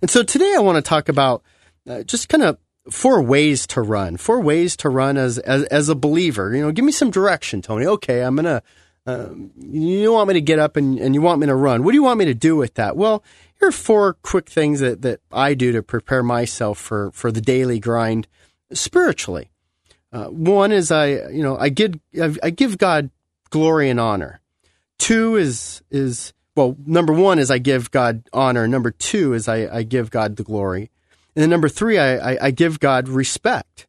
And 0.00 0.10
so 0.10 0.22
today 0.22 0.54
I 0.56 0.60
want 0.60 0.76
to 0.76 0.82
talk 0.82 1.08
about 1.08 1.42
uh, 1.88 2.02
just 2.02 2.28
kind 2.28 2.42
of 2.42 2.58
four 2.90 3.22
ways 3.22 3.66
to 3.68 3.80
run, 3.80 4.16
four 4.16 4.40
ways 4.40 4.76
to 4.78 4.88
run 4.88 5.16
as, 5.16 5.38
as, 5.38 5.64
as 5.64 5.88
a 5.88 5.94
believer. 5.94 6.54
You 6.54 6.62
know, 6.62 6.72
give 6.72 6.84
me 6.84 6.92
some 6.92 7.10
direction, 7.10 7.62
Tony. 7.62 7.86
Okay, 7.86 8.22
I'm 8.22 8.36
going 8.36 8.60
uh, 9.06 9.28
you 9.58 10.12
want 10.12 10.28
me 10.28 10.34
to 10.34 10.40
get 10.40 10.58
up 10.58 10.76
and, 10.76 10.98
and 10.98 11.14
you 11.14 11.20
want 11.20 11.40
me 11.40 11.46
to 11.46 11.54
run. 11.54 11.84
What 11.84 11.92
do 11.92 11.96
you 11.96 12.02
want 12.02 12.18
me 12.18 12.24
to 12.26 12.34
do 12.34 12.56
with 12.56 12.74
that? 12.74 12.96
Well, 12.96 13.22
here 13.58 13.68
are 13.68 13.72
four 13.72 14.14
quick 14.14 14.48
things 14.48 14.80
that, 14.80 15.02
that 15.02 15.20
I 15.30 15.54
do 15.54 15.72
to 15.72 15.82
prepare 15.82 16.22
myself 16.22 16.78
for, 16.78 17.10
for 17.12 17.30
the 17.30 17.40
daily 17.40 17.78
grind 17.78 18.26
spiritually. 18.72 19.50
Uh, 20.12 20.26
one 20.26 20.72
is 20.72 20.90
I, 20.90 21.28
you 21.28 21.42
know, 21.42 21.56
I 21.58 21.68
give, 21.68 21.94
I 22.42 22.50
give 22.50 22.78
God 22.78 23.10
glory 23.50 23.90
and 23.90 24.00
honor. 24.00 24.40
Two 24.98 25.36
is, 25.36 25.82
is, 25.90 26.32
well, 26.56 26.76
number 26.86 27.12
one 27.12 27.38
is 27.38 27.50
I 27.50 27.58
give 27.58 27.90
God 27.90 28.22
honor. 28.32 28.66
Number 28.68 28.90
two 28.90 29.34
is 29.34 29.48
I, 29.48 29.66
I 29.66 29.82
give 29.82 30.10
God 30.10 30.36
the 30.36 30.44
glory. 30.44 30.90
And 31.34 31.42
then 31.42 31.50
number 31.50 31.68
three, 31.68 31.98
I, 31.98 32.34
I, 32.34 32.38
I 32.46 32.50
give 32.52 32.78
God 32.80 33.08
respect. 33.08 33.86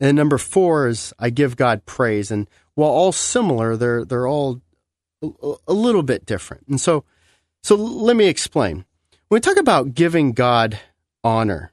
And 0.00 0.16
number 0.16 0.38
four 0.38 0.88
is 0.88 1.12
I 1.18 1.30
give 1.30 1.56
God 1.56 1.84
praise. 1.84 2.30
And 2.30 2.48
while 2.78 2.90
all 2.90 3.12
similar, 3.12 3.76
they're 3.76 4.04
they're 4.04 4.28
all 4.28 4.60
a, 5.20 5.72
little 5.72 6.04
bit 6.04 6.24
different. 6.24 6.64
And 6.68 6.80
so, 6.80 7.04
so 7.60 7.74
let 7.74 8.14
me 8.14 8.26
explain. 8.26 8.84
When 9.26 9.36
we 9.36 9.40
talk 9.40 9.56
about 9.56 9.94
giving 9.94 10.30
God 10.30 10.78
honor, 11.24 11.72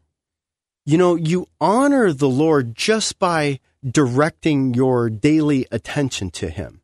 you 0.83 0.97
know, 0.97 1.13
you 1.15 1.47
honor 1.61 2.11
the 2.11 2.27
Lord 2.27 2.75
just 2.75 3.19
by 3.19 3.59
directing 3.87 4.73
your 4.73 5.11
daily 5.11 5.67
attention 5.71 6.31
to 6.31 6.49
Him. 6.49 6.81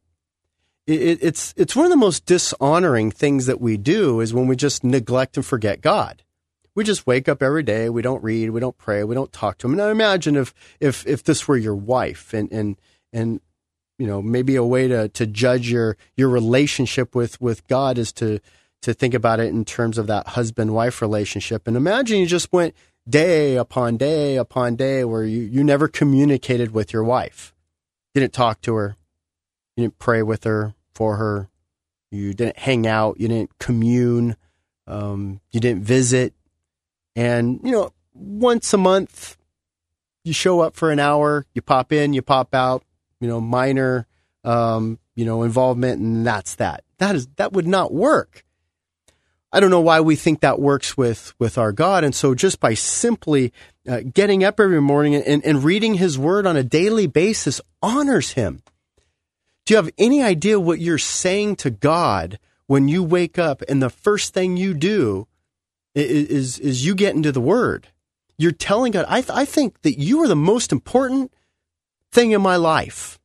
It, 0.86 1.18
it's 1.22 1.56
it's 1.58 1.76
one 1.76 1.86
of 1.86 1.92
the 1.92 1.98
most 1.98 2.28
dishonoring 2.28 3.10
things 3.10 3.48
that 3.48 3.60
we 3.60 3.76
do 3.76 4.20
is 4.20 4.36
when 4.36 4.46
we 4.46 4.56
just 4.56 4.84
neglect 4.84 5.36
and 5.36 5.46
forget 5.46 5.82
God 5.82 6.24
we 6.74 6.84
just 6.84 7.06
wake 7.06 7.28
up 7.28 7.44
every 7.44 7.64
day. 7.64 7.90
We 7.90 8.02
don't 8.02 8.24
read. 8.24 8.52
We 8.52 8.62
don't 8.62 8.78
pray. 8.78 9.04
We 9.04 9.16
don't 9.16 9.34
talk 9.34 9.58
to 9.58 9.68
him. 9.68 9.74
And 9.74 9.82
I 9.82 9.92
imagine 9.92 10.36
if 10.36 10.54
if 10.80 11.06
if 11.06 11.24
this 11.24 11.48
were 11.48 11.58
your 11.58 11.76
wife 11.76 12.34
and 12.34 12.52
and 12.52 12.78
and 13.12 13.42
you 14.02 14.08
know 14.08 14.20
maybe 14.20 14.56
a 14.56 14.64
way 14.64 14.88
to 14.88 15.10
to 15.10 15.28
judge 15.28 15.70
your 15.70 15.96
your 16.18 16.28
relationship 16.28 17.14
with 17.14 17.40
with 17.40 17.68
God 17.68 18.00
is 18.00 18.12
to 18.14 18.40
to 18.82 18.96
think 18.96 19.14
about 19.14 19.40
it 19.40 19.50
in 19.50 19.64
terms 19.64 20.00
of 20.00 20.08
that 20.08 20.30
husband 20.30 20.74
wife 20.74 21.04
relationship. 21.04 21.68
And 21.68 21.78
imagine 21.78 22.18
you 22.18 22.26
just 22.26 22.52
went 22.52 22.74
day 23.08 23.58
upon 23.58 23.98
day 23.98 24.38
upon 24.38 24.76
day 24.76 25.04
where 25.04 25.24
you 25.24 25.44
you 25.44 25.64
never 25.64 25.88
communicated 25.88 26.74
with 26.74 26.92
your 26.92 27.04
wife, 27.04 27.54
didn't 28.16 28.34
talk 28.34 28.60
to 28.62 28.74
her, 28.74 28.96
you 29.76 29.84
didn't 29.84 30.00
pray 30.00 30.24
with 30.24 30.46
her 30.46 30.74
for 30.96 31.18
her, 31.18 31.48
you 32.10 32.34
didn't 32.34 32.58
hang 32.58 32.88
out, 32.88 33.20
you 33.20 33.28
didn't 33.28 33.60
commune, 33.60 34.36
um, 34.88 35.42
you 35.52 35.60
didn't 35.60 35.84
visit. 35.84 36.34
And, 37.16 37.60
you 37.64 37.72
know, 37.72 37.94
once 38.16 38.74
a 38.74 38.78
month, 38.78 39.38
you 40.24 40.34
show 40.34 40.62
up 40.62 40.76
for 40.76 40.90
an 40.90 40.98
hour, 41.00 41.46
you 41.54 41.62
pop 41.62 41.92
in, 41.92 42.14
you 42.14 42.24
pop 42.24 42.56
out, 42.56 42.84
you 43.22 43.28
know, 43.28 43.40
minor, 43.40 44.08
um, 44.44 45.00
you 45.16 45.24
know, 45.24 45.44
involvement, 45.44 46.02
and 46.02 46.28
that's 46.28 46.56
that. 46.56 46.84
That 46.98 47.16
is, 47.16 47.28
that 47.38 47.54
would 47.54 47.68
not 47.68 47.94
work. 47.94 48.44
I 49.54 49.60
don't 49.60 49.72
know 49.72 49.82
why 49.82 50.02
we 50.02 50.18
think 50.18 50.42
that 50.42 50.60
works 50.60 50.98
with, 50.98 51.34
with 51.40 51.58
our 51.58 51.72
God. 51.72 52.04
And 52.04 52.14
so 52.14 52.36
just 52.36 52.60
by 52.60 52.74
simply 52.74 53.54
uh, 53.88 54.02
getting 54.14 54.44
up 54.44 54.60
every 54.60 54.82
morning 54.82 55.16
and, 55.16 55.46
and 55.46 55.64
reading 55.64 55.96
his 55.96 56.18
word 56.18 56.46
on 56.46 56.58
a 56.58 56.64
daily 56.64 57.08
basis 57.08 57.62
honors 57.82 58.32
him. 58.32 58.64
Do 59.66 59.74
you 59.74 59.76
have 59.78 59.92
any 59.98 60.24
idea 60.24 60.60
what 60.60 60.80
you're 60.80 60.98
saying 60.98 61.58
to 61.58 61.70
God 61.70 62.40
when 62.68 62.88
you 62.88 63.04
wake 63.04 63.38
up 63.38 63.62
and 63.68 63.82
the 63.82 63.90
first 63.90 64.34
thing 64.34 64.58
you 64.58 64.74
do 64.74 65.28
is 65.94 66.60
is 66.60 66.86
you 66.86 66.96
get 66.96 67.16
into 67.16 67.32
the 67.32 67.42
Word. 67.42 67.88
You're 68.38 68.52
telling 68.52 68.92
God, 68.92 69.06
I, 69.08 69.22
th- 69.22 69.32
I 69.32 69.46
think 69.46 69.82
that 69.82 70.00
you 70.00 70.24
are 70.24 70.28
the 70.28 70.36
most 70.36 70.72
important 70.72 71.32
thing 72.12 72.32
in 72.32 72.42
my 72.42 72.56
life. 72.56 73.20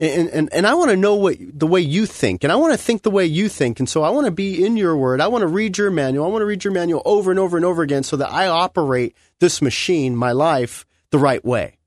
And, 0.00 0.30
and, 0.30 0.52
and 0.52 0.66
I 0.66 0.74
want 0.74 0.90
to 0.90 0.96
know 0.96 1.14
what 1.14 1.36
the 1.38 1.66
way 1.66 1.80
you 1.80 2.06
think, 2.06 2.42
and 2.42 2.52
I 2.52 2.56
want 2.56 2.72
to 2.72 2.78
think 2.78 3.02
the 3.02 3.10
way 3.10 3.24
you 3.24 3.48
think. 3.48 3.78
And 3.78 3.88
so 3.88 4.02
I 4.02 4.10
want 4.10 4.24
to 4.24 4.32
be 4.32 4.64
in 4.64 4.76
your 4.76 4.96
word. 4.96 5.20
I 5.20 5.28
want 5.28 5.42
to 5.42 5.46
read 5.48 5.78
your 5.78 5.92
manual. 5.92 6.24
I 6.24 6.28
want 6.28 6.42
to 6.42 6.46
read 6.46 6.64
your 6.64 6.72
manual 6.72 7.02
over 7.04 7.30
and 7.30 7.38
over 7.38 7.56
and 7.56 7.64
over 7.64 7.82
again 7.82 8.02
so 8.02 8.16
that 8.16 8.32
I 8.32 8.48
operate 8.48 9.14
this 9.38 9.62
machine, 9.62 10.16
my 10.16 10.32
life, 10.32 10.84
the 11.10 11.18
right 11.18 11.44
way. 11.44 11.78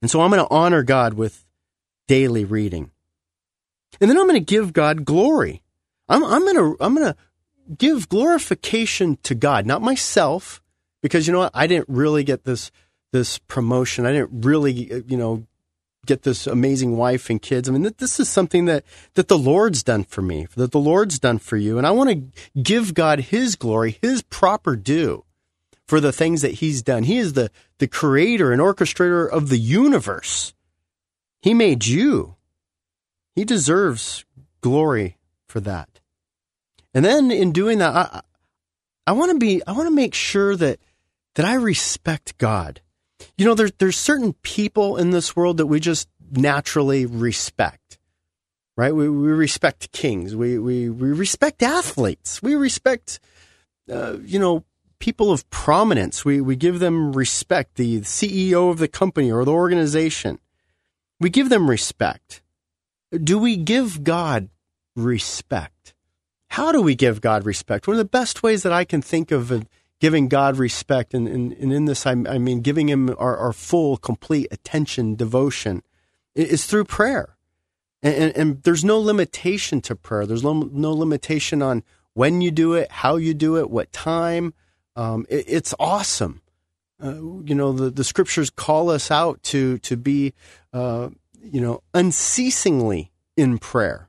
And 0.00 0.08
so 0.08 0.20
I'm 0.20 0.30
going 0.30 0.44
to 0.46 0.54
honor 0.54 0.84
God 0.84 1.14
with 1.14 1.44
daily 2.06 2.44
reading. 2.44 2.92
And 4.00 4.08
then 4.08 4.16
I'm 4.16 4.28
going 4.28 4.40
to 4.40 4.54
give 4.54 4.72
God 4.72 5.04
glory. 5.04 5.62
I'm, 6.08 6.24
I'm 6.24 6.42
going 6.42 6.56
to, 6.56 6.76
I'm 6.80 6.94
going 6.94 7.12
to 7.12 7.16
give 7.76 8.08
glorification 8.08 9.18
to 9.24 9.34
God, 9.34 9.66
not 9.66 9.82
myself, 9.82 10.62
because 11.02 11.26
you 11.26 11.32
know 11.32 11.40
what? 11.40 11.52
I 11.54 11.66
didn't 11.66 11.88
really 11.88 12.22
get 12.22 12.44
this, 12.44 12.70
this 13.12 13.38
promotion. 13.38 14.06
I 14.06 14.12
didn't 14.12 14.44
really, 14.44 15.02
you 15.08 15.16
know, 15.16 15.44
get 16.08 16.22
this 16.22 16.46
amazing 16.46 16.96
wife 16.96 17.30
and 17.30 17.40
kids. 17.40 17.68
I 17.68 17.72
mean, 17.72 17.92
this 17.98 18.18
is 18.18 18.28
something 18.28 18.64
that, 18.64 18.84
that 19.14 19.28
the 19.28 19.38
Lord's 19.38 19.82
done 19.82 20.02
for 20.02 20.22
me, 20.22 20.48
that 20.56 20.72
the 20.72 20.80
Lord's 20.80 21.18
done 21.18 21.38
for 21.38 21.56
you. 21.56 21.78
And 21.78 21.86
I 21.86 21.92
want 21.92 22.10
to 22.10 22.60
give 22.60 22.94
God 22.94 23.20
his 23.20 23.54
glory, 23.54 23.98
his 24.02 24.22
proper 24.22 24.74
due 24.74 25.24
for 25.86 26.00
the 26.00 26.12
things 26.12 26.42
that 26.42 26.54
he's 26.54 26.82
done. 26.82 27.04
He 27.04 27.18
is 27.18 27.34
the, 27.34 27.50
the 27.78 27.86
creator 27.86 28.50
and 28.52 28.60
orchestrator 28.60 29.28
of 29.28 29.50
the 29.50 29.58
universe. 29.58 30.54
He 31.40 31.54
made 31.54 31.86
you. 31.86 32.36
He 33.36 33.44
deserves 33.44 34.24
glory 34.60 35.18
for 35.46 35.60
that. 35.60 36.00
And 36.92 37.04
then 37.04 37.30
in 37.30 37.52
doing 37.52 37.78
that, 37.78 37.94
I, 37.94 38.20
I 39.06 39.12
want 39.12 39.32
to 39.32 39.38
be, 39.38 39.62
I 39.66 39.72
want 39.72 39.86
to 39.86 39.94
make 39.94 40.14
sure 40.14 40.56
that, 40.56 40.80
that 41.34 41.46
I 41.46 41.54
respect 41.54 42.38
God. 42.38 42.80
You 43.36 43.44
know, 43.44 43.54
there's, 43.54 43.72
there's 43.78 43.98
certain 43.98 44.32
people 44.42 44.96
in 44.96 45.10
this 45.10 45.34
world 45.34 45.56
that 45.58 45.66
we 45.66 45.80
just 45.80 46.08
naturally 46.30 47.06
respect, 47.06 47.98
right? 48.76 48.94
We, 48.94 49.08
we 49.08 49.30
respect 49.30 49.92
kings. 49.92 50.36
We, 50.36 50.58
we, 50.58 50.88
we 50.88 51.12
respect 51.12 51.62
athletes. 51.62 52.42
We 52.42 52.54
respect, 52.54 53.20
uh, 53.90 54.18
you 54.22 54.38
know, 54.38 54.64
people 54.98 55.30
of 55.30 55.48
prominence. 55.50 56.24
We, 56.24 56.40
we 56.40 56.56
give 56.56 56.78
them 56.78 57.12
respect. 57.12 57.76
The 57.76 58.00
CEO 58.00 58.70
of 58.70 58.78
the 58.78 58.88
company 58.88 59.30
or 59.30 59.44
the 59.44 59.52
organization. 59.52 60.38
We 61.20 61.30
give 61.30 61.48
them 61.48 61.68
respect. 61.68 62.42
Do 63.12 63.38
we 63.38 63.56
give 63.56 64.04
God 64.04 64.48
respect? 64.94 65.94
How 66.50 66.72
do 66.72 66.80
we 66.80 66.94
give 66.94 67.20
God 67.20 67.46
respect? 67.46 67.86
One 67.86 67.94
of 67.94 67.98
the 67.98 68.04
best 68.04 68.42
ways 68.42 68.62
that 68.62 68.72
I 68.72 68.84
can 68.84 69.02
think 69.02 69.30
of 69.30 69.64
giving 70.00 70.28
God 70.28 70.56
respect, 70.56 71.14
and, 71.14 71.26
and, 71.26 71.52
and 71.52 71.72
in 71.72 71.84
this 71.86 72.06
I, 72.06 72.12
I, 72.12 72.38
mean 72.38 72.60
giving 72.60 72.88
Him 72.88 73.14
our, 73.18 73.36
our, 73.36 73.52
full, 73.52 73.96
complete 73.96 74.48
attention, 74.50 75.16
devotion, 75.16 75.82
is 76.34 76.66
through 76.66 76.84
prayer. 76.84 77.36
And, 78.02 78.14
and, 78.14 78.36
and, 78.36 78.62
there's 78.62 78.84
no 78.84 79.00
limitation 79.00 79.80
to 79.82 79.96
prayer. 79.96 80.24
There's 80.24 80.44
no, 80.44 80.52
no 80.72 80.92
limitation 80.92 81.62
on 81.62 81.82
when 82.14 82.40
you 82.40 82.50
do 82.50 82.74
it, 82.74 82.90
how 82.90 83.16
you 83.16 83.34
do 83.34 83.56
it, 83.56 83.70
what 83.70 83.92
time. 83.92 84.54
Um, 84.94 85.26
it, 85.28 85.44
it's 85.48 85.74
awesome. 85.80 86.42
Uh, 87.02 87.14
you 87.44 87.54
know, 87.54 87.72
the, 87.72 87.90
the 87.90 88.04
scriptures 88.04 88.50
call 88.50 88.90
us 88.90 89.10
out 89.10 89.42
to 89.44 89.78
to 89.78 89.96
be, 89.96 90.34
uh, 90.72 91.08
you 91.40 91.60
know, 91.60 91.80
unceasingly 91.94 93.12
in 93.36 93.58
prayer, 93.58 94.08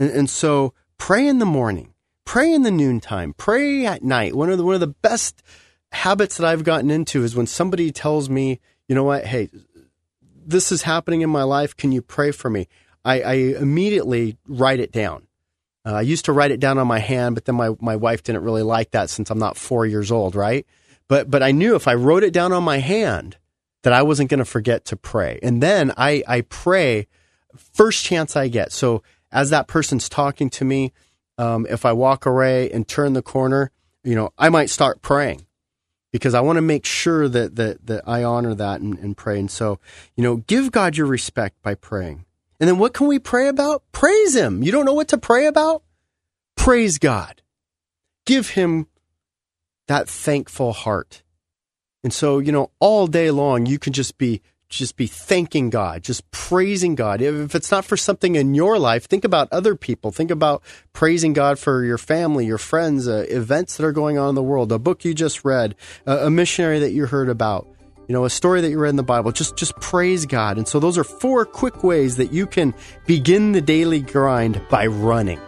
and, 0.00 0.10
and 0.10 0.30
so 0.30 0.74
pray 0.98 1.24
in 1.26 1.38
the 1.38 1.46
morning, 1.46 1.89
pray 2.30 2.52
in 2.52 2.62
the 2.62 2.70
noontime, 2.70 3.34
pray 3.34 3.84
at 3.84 4.04
night. 4.04 4.36
One 4.36 4.50
of 4.50 4.56
the 4.56 4.62
one 4.62 4.74
of 4.74 4.80
the 4.80 4.86
best 4.86 5.42
habits 5.90 6.36
that 6.36 6.46
I've 6.46 6.62
gotten 6.62 6.88
into 6.88 7.24
is 7.24 7.34
when 7.34 7.48
somebody 7.48 7.90
tells 7.90 8.30
me, 8.30 8.60
you 8.86 8.94
know 8.94 9.02
what, 9.02 9.26
hey, 9.26 9.48
this 10.46 10.70
is 10.70 10.82
happening 10.82 11.22
in 11.22 11.28
my 11.30 11.42
life. 11.42 11.76
Can 11.76 11.90
you 11.90 12.02
pray 12.02 12.30
for 12.30 12.48
me? 12.48 12.68
I, 13.04 13.20
I 13.20 13.32
immediately 13.34 14.36
write 14.46 14.78
it 14.78 14.92
down. 14.92 15.26
Uh, 15.84 15.94
I 15.94 16.02
used 16.02 16.26
to 16.26 16.32
write 16.32 16.52
it 16.52 16.60
down 16.60 16.78
on 16.78 16.86
my 16.86 17.00
hand, 17.00 17.34
but 17.34 17.46
then 17.46 17.56
my, 17.56 17.70
my 17.80 17.96
wife 17.96 18.22
didn't 18.22 18.44
really 18.44 18.62
like 18.62 18.92
that 18.92 19.10
since 19.10 19.28
I'm 19.28 19.40
not 19.40 19.56
four 19.56 19.84
years 19.84 20.12
old, 20.12 20.36
right? 20.36 20.64
But 21.08 21.32
but 21.32 21.42
I 21.42 21.50
knew 21.50 21.74
if 21.74 21.88
I 21.88 21.94
wrote 21.94 22.22
it 22.22 22.32
down 22.32 22.52
on 22.52 22.62
my 22.62 22.78
hand 22.78 23.38
that 23.82 23.92
I 23.92 24.02
wasn't 24.02 24.30
going 24.30 24.38
to 24.38 24.44
forget 24.44 24.84
to 24.84 24.96
pray. 24.96 25.40
And 25.42 25.60
then 25.60 25.92
I 25.96 26.22
I 26.28 26.42
pray 26.42 27.08
first 27.56 28.04
chance 28.04 28.36
I 28.36 28.46
get. 28.46 28.70
So 28.70 29.02
as 29.32 29.50
that 29.50 29.66
person's 29.66 30.08
talking 30.08 30.48
to 30.50 30.64
me, 30.64 30.92
um, 31.40 31.66
if 31.70 31.86
I 31.86 31.92
walk 31.94 32.26
away 32.26 32.70
and 32.70 32.86
turn 32.86 33.14
the 33.14 33.22
corner, 33.22 33.70
you 34.04 34.14
know, 34.14 34.30
I 34.36 34.50
might 34.50 34.68
start 34.68 35.00
praying 35.00 35.46
because 36.12 36.34
I 36.34 36.40
want 36.42 36.58
to 36.58 36.62
make 36.62 36.84
sure 36.84 37.28
that 37.28 37.56
that 37.56 37.86
that 37.86 38.04
I 38.06 38.22
honor 38.24 38.54
that 38.54 38.82
and, 38.82 38.98
and 38.98 39.16
pray. 39.16 39.38
And 39.38 39.50
so, 39.50 39.78
you 40.16 40.22
know, 40.22 40.36
give 40.36 40.70
God 40.70 40.98
your 40.98 41.06
respect 41.06 41.56
by 41.62 41.74
praying. 41.74 42.26
And 42.60 42.68
then 42.68 42.78
what 42.78 42.92
can 42.92 43.06
we 43.06 43.18
pray 43.18 43.48
about? 43.48 43.82
Praise 43.90 44.36
Him. 44.36 44.62
You 44.62 44.70
don't 44.70 44.84
know 44.84 44.92
what 44.92 45.08
to 45.08 45.18
pray 45.18 45.46
about? 45.46 45.82
Praise 46.56 46.98
God. 46.98 47.40
Give 48.26 48.50
Him 48.50 48.86
that 49.88 50.10
thankful 50.10 50.74
heart. 50.74 51.22
And 52.04 52.12
so, 52.12 52.38
you 52.38 52.52
know, 52.52 52.70
all 52.80 53.06
day 53.06 53.30
long, 53.30 53.64
you 53.64 53.78
can 53.78 53.94
just 53.94 54.18
be 54.18 54.42
just 54.70 54.96
be 54.96 55.06
thanking 55.06 55.68
God, 55.68 56.02
just 56.02 56.30
praising 56.30 56.94
God. 56.94 57.20
If 57.20 57.54
it's 57.54 57.70
not 57.70 57.84
for 57.84 57.96
something 57.96 58.36
in 58.36 58.54
your 58.54 58.78
life, 58.78 59.06
think 59.06 59.24
about 59.24 59.48
other 59.52 59.74
people. 59.74 60.12
Think 60.12 60.30
about 60.30 60.62
praising 60.92 61.32
God 61.32 61.58
for 61.58 61.84
your 61.84 61.98
family, 61.98 62.46
your 62.46 62.58
friends, 62.58 63.08
uh, 63.08 63.26
events 63.28 63.76
that 63.76 63.84
are 63.84 63.92
going 63.92 64.16
on 64.16 64.30
in 64.30 64.34
the 64.36 64.42
world, 64.42 64.70
a 64.70 64.78
book 64.78 65.04
you 65.04 65.12
just 65.12 65.44
read, 65.44 65.74
a 66.06 66.30
missionary 66.30 66.78
that 66.78 66.92
you 66.92 67.06
heard 67.06 67.28
about, 67.28 67.66
you 68.08 68.12
know, 68.12 68.24
a 68.24 68.30
story 68.30 68.60
that 68.60 68.70
you 68.70 68.78
read 68.78 68.90
in 68.90 68.96
the 68.96 69.02
Bible. 69.02 69.32
Just 69.32 69.56
just 69.56 69.74
praise 69.80 70.24
God. 70.24 70.56
And 70.56 70.66
so 70.66 70.78
those 70.78 70.96
are 70.96 71.04
four 71.04 71.44
quick 71.44 71.82
ways 71.82 72.16
that 72.16 72.32
you 72.32 72.46
can 72.46 72.72
begin 73.06 73.52
the 73.52 73.60
daily 73.60 74.00
grind 74.00 74.62
by 74.70 74.86
running. 74.86 75.40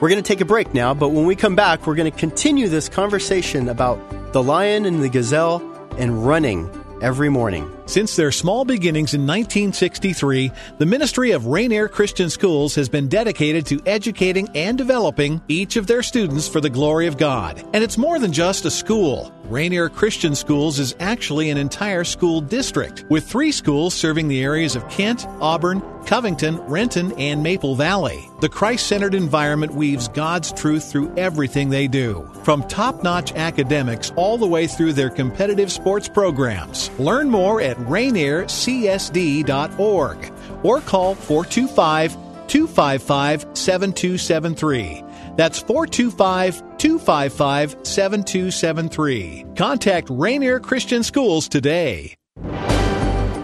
We're 0.00 0.08
going 0.08 0.22
to 0.22 0.28
take 0.28 0.40
a 0.40 0.44
break 0.44 0.74
now, 0.74 0.94
but 0.94 1.10
when 1.10 1.26
we 1.26 1.36
come 1.36 1.54
back, 1.56 1.86
we're 1.86 1.94
going 1.94 2.10
to 2.10 2.18
continue 2.18 2.68
this 2.68 2.88
conversation 2.88 3.68
about 3.68 4.32
the 4.32 4.42
lion 4.42 4.84
and 4.84 5.02
the 5.02 5.08
gazelle 5.08 5.62
and 5.96 6.26
running 6.26 6.68
every 7.00 7.28
morning. 7.28 7.70
Since 7.86 8.16
their 8.16 8.32
small 8.32 8.64
beginnings 8.64 9.14
in 9.14 9.22
1963, 9.22 10.52
the 10.78 10.86
Ministry 10.86 11.32
of 11.32 11.46
Rainier 11.46 11.88
Christian 11.88 12.30
Schools 12.30 12.74
has 12.76 12.88
been 12.88 13.08
dedicated 13.08 13.66
to 13.66 13.82
educating 13.86 14.48
and 14.54 14.78
developing 14.78 15.42
each 15.48 15.76
of 15.76 15.86
their 15.86 16.02
students 16.02 16.48
for 16.48 16.60
the 16.60 16.70
glory 16.70 17.06
of 17.06 17.18
God. 17.18 17.62
And 17.72 17.82
it's 17.82 17.98
more 17.98 18.18
than 18.18 18.32
just 18.32 18.64
a 18.64 18.70
school. 18.70 19.32
Rainier 19.44 19.88
Christian 19.88 20.34
Schools 20.34 20.78
is 20.78 20.94
actually 21.00 21.50
an 21.50 21.58
entire 21.58 22.04
school 22.04 22.40
district, 22.40 23.04
with 23.10 23.28
three 23.28 23.52
schools 23.52 23.92
serving 23.92 24.28
the 24.28 24.42
areas 24.42 24.76
of 24.76 24.88
Kent, 24.88 25.26
Auburn, 25.40 25.82
Covington, 26.06 26.56
Renton, 26.62 27.12
and 27.12 27.42
Maple 27.42 27.74
Valley. 27.74 28.28
The 28.40 28.48
Christ 28.48 28.86
centered 28.86 29.14
environment 29.14 29.74
weaves 29.74 30.08
God's 30.08 30.52
truth 30.52 30.90
through 30.90 31.14
everything 31.16 31.70
they 31.70 31.86
do, 31.86 32.28
from 32.44 32.62
top 32.64 33.02
notch 33.02 33.32
academics 33.32 34.10
all 34.16 34.38
the 34.38 34.46
way 34.46 34.66
through 34.66 34.94
their 34.94 35.10
competitive 35.10 35.70
sports 35.70 36.08
programs. 36.08 36.90
Learn 36.98 37.28
more 37.28 37.60
at 37.72 37.78
rainiercsd.org 37.78 40.32
or 40.62 40.80
call 40.82 41.14
425 41.14 42.12
255 42.46 43.46
7273. 43.54 45.02
That's 45.36 45.58
425 45.60 46.76
255 46.76 47.76
7273. 47.82 49.46
Contact 49.56 50.08
Rainier 50.10 50.60
Christian 50.60 51.02
Schools 51.02 51.48
today. 51.48 52.14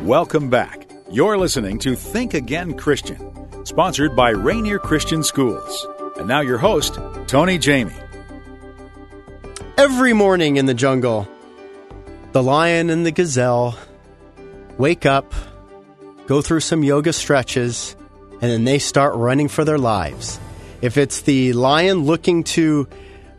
Welcome 0.02 0.50
back. 0.50 0.90
You're 1.10 1.38
listening 1.38 1.78
to 1.80 1.96
Think 1.96 2.34
Again 2.34 2.74
Christian, 2.74 3.64
sponsored 3.64 4.14
by 4.14 4.28
Rainier 4.30 4.78
Christian 4.78 5.22
Schools. 5.22 5.86
And 6.18 6.28
now 6.28 6.40
your 6.40 6.58
host, 6.58 6.98
Tony 7.26 7.56
Jamie. 7.56 7.94
Every 9.78 10.12
morning 10.12 10.56
in 10.56 10.66
the 10.66 10.74
jungle, 10.74 11.28
the 12.32 12.42
lion 12.42 12.90
and 12.90 13.06
the 13.06 13.12
gazelle 13.12 13.78
wake 14.78 15.04
up, 15.04 15.34
go 16.26 16.40
through 16.40 16.60
some 16.60 16.82
yoga 16.82 17.12
stretches, 17.12 17.96
and 18.40 18.50
then 18.50 18.64
they 18.64 18.78
start 18.78 19.14
running 19.16 19.48
for 19.48 19.64
their 19.64 19.78
lives. 19.78 20.38
If 20.80 20.96
it's 20.96 21.22
the 21.22 21.52
lion 21.52 22.04
looking 22.04 22.44
to 22.44 22.88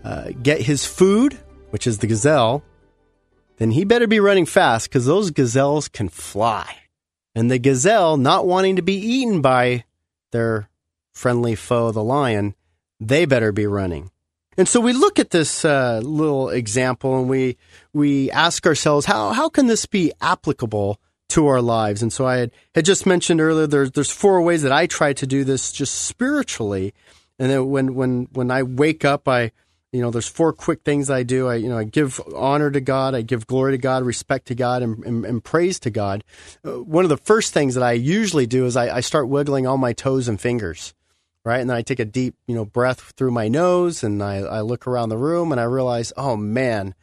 uh, 0.03 0.31
get 0.43 0.61
his 0.61 0.85
food, 0.85 1.37
which 1.69 1.87
is 1.87 1.99
the 1.99 2.07
gazelle, 2.07 2.63
then 3.57 3.71
he 3.71 3.85
better 3.85 4.07
be 4.07 4.19
running 4.19 4.45
fast 4.45 4.89
because 4.89 5.05
those 5.05 5.31
gazelles 5.31 5.87
can 5.87 6.09
fly. 6.09 6.75
And 7.35 7.49
the 7.49 7.59
gazelle, 7.59 8.17
not 8.17 8.45
wanting 8.45 8.75
to 8.75 8.81
be 8.81 8.95
eaten 8.95 9.41
by 9.41 9.85
their 10.31 10.69
friendly 11.13 11.55
foe, 11.55 11.91
the 11.91 12.03
lion, 12.03 12.55
they 12.99 13.25
better 13.25 13.51
be 13.51 13.67
running. 13.67 14.11
And 14.57 14.67
so 14.67 14.81
we 14.81 14.91
look 14.91 15.19
at 15.19 15.29
this 15.29 15.63
uh, 15.63 16.01
little 16.03 16.49
example 16.49 17.17
and 17.17 17.29
we 17.29 17.57
we 17.93 18.29
ask 18.29 18.65
ourselves 18.65 19.05
how 19.05 19.31
how 19.31 19.47
can 19.47 19.67
this 19.67 19.85
be 19.85 20.11
applicable 20.19 20.99
to 21.29 21.47
our 21.47 21.61
lives? 21.61 22.01
And 22.01 22.11
so 22.11 22.27
I 22.27 22.37
had, 22.37 22.51
had 22.75 22.85
just 22.85 23.05
mentioned 23.05 23.41
earlier 23.41 23.67
there's 23.67 23.91
there's 23.91 24.11
four 24.11 24.41
ways 24.41 24.61
that 24.63 24.71
I 24.71 24.87
try 24.87 25.13
to 25.13 25.27
do 25.27 25.43
this 25.43 25.71
just 25.71 25.95
spiritually 25.95 26.93
and 27.39 27.49
then 27.49 27.69
when 27.69 27.95
when 27.95 28.27
when 28.33 28.51
I 28.51 28.63
wake 28.63 29.05
up, 29.05 29.27
I 29.27 29.51
you 29.91 30.01
know, 30.01 30.11
there's 30.11 30.27
four 30.27 30.53
quick 30.53 30.83
things 30.83 31.09
I 31.09 31.23
do. 31.23 31.47
I, 31.47 31.55
you 31.55 31.67
know, 31.67 31.77
I 31.77 31.83
give 31.83 32.21
honor 32.35 32.69
to 32.69 32.79
God, 32.79 33.15
I 33.15 33.23
give 33.23 33.47
glory 33.47 33.71
to 33.71 33.79
God, 33.79 34.03
respect 34.03 34.45
to 34.49 34.55
God, 34.55 34.83
and, 34.83 35.03
and, 35.03 35.25
and 35.25 35.43
praise 35.43 35.79
to 35.79 35.89
God. 35.89 36.23
Uh, 36.63 36.83
one 36.83 37.05
of 37.05 37.09
the 37.09 37.17
first 37.17 37.53
things 37.53 37.73
that 37.73 37.83
I 37.83 37.93
usually 37.93 38.45
do 38.45 38.67
is 38.67 38.77
I, 38.77 38.97
I, 38.97 38.99
start 38.99 39.29
wiggling 39.29 39.65
all 39.65 39.79
my 39.79 39.93
toes 39.93 40.27
and 40.27 40.39
fingers, 40.39 40.93
right? 41.43 41.59
And 41.59 41.71
then 41.71 41.77
I 41.77 41.81
take 41.81 41.99
a 41.99 42.05
deep, 42.05 42.35
you 42.45 42.53
know, 42.53 42.65
breath 42.65 43.13
through 43.17 43.31
my 43.31 43.47
nose, 43.47 44.03
and 44.03 44.21
I, 44.21 44.35
I 44.35 44.61
look 44.61 44.85
around 44.85 45.09
the 45.09 45.17
room, 45.17 45.51
and 45.51 45.59
I 45.59 45.63
realize, 45.63 46.13
oh 46.15 46.37
man, 46.37 46.93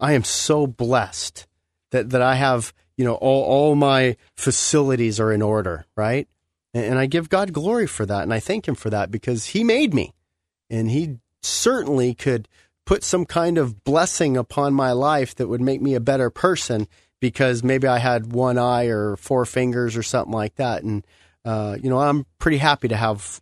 I 0.00 0.14
am 0.14 0.24
so 0.24 0.66
blessed 0.66 1.46
that 1.90 2.10
that 2.10 2.22
I 2.22 2.34
have, 2.34 2.74
you 3.02 3.08
know, 3.08 3.14
all 3.14 3.42
all 3.42 3.74
my 3.74 4.16
facilities 4.36 5.18
are 5.18 5.32
in 5.32 5.42
order, 5.42 5.86
right? 5.96 6.28
And, 6.72 6.84
and 6.84 6.98
I 7.00 7.06
give 7.06 7.28
God 7.28 7.52
glory 7.52 7.88
for 7.88 8.06
that, 8.06 8.22
and 8.22 8.32
I 8.32 8.38
thank 8.38 8.68
Him 8.68 8.76
for 8.76 8.90
that 8.90 9.10
because 9.10 9.46
He 9.46 9.64
made 9.64 9.92
me, 9.92 10.14
and 10.70 10.88
He 10.88 11.18
certainly 11.42 12.14
could 12.14 12.46
put 12.86 13.02
some 13.02 13.24
kind 13.26 13.58
of 13.58 13.82
blessing 13.82 14.36
upon 14.36 14.72
my 14.72 14.92
life 14.92 15.34
that 15.34 15.48
would 15.48 15.60
make 15.60 15.82
me 15.82 15.96
a 15.96 16.00
better 16.00 16.30
person 16.30 16.86
because 17.20 17.64
maybe 17.64 17.88
I 17.88 17.98
had 17.98 18.32
one 18.32 18.56
eye 18.56 18.86
or 18.86 19.16
four 19.16 19.44
fingers 19.46 19.96
or 19.96 20.04
something 20.04 20.32
like 20.32 20.54
that. 20.56 20.84
And, 20.84 21.04
uh, 21.44 21.76
you 21.82 21.90
know, 21.90 21.98
I'm 21.98 22.24
pretty 22.38 22.58
happy 22.58 22.86
to 22.86 22.96
have 22.96 23.40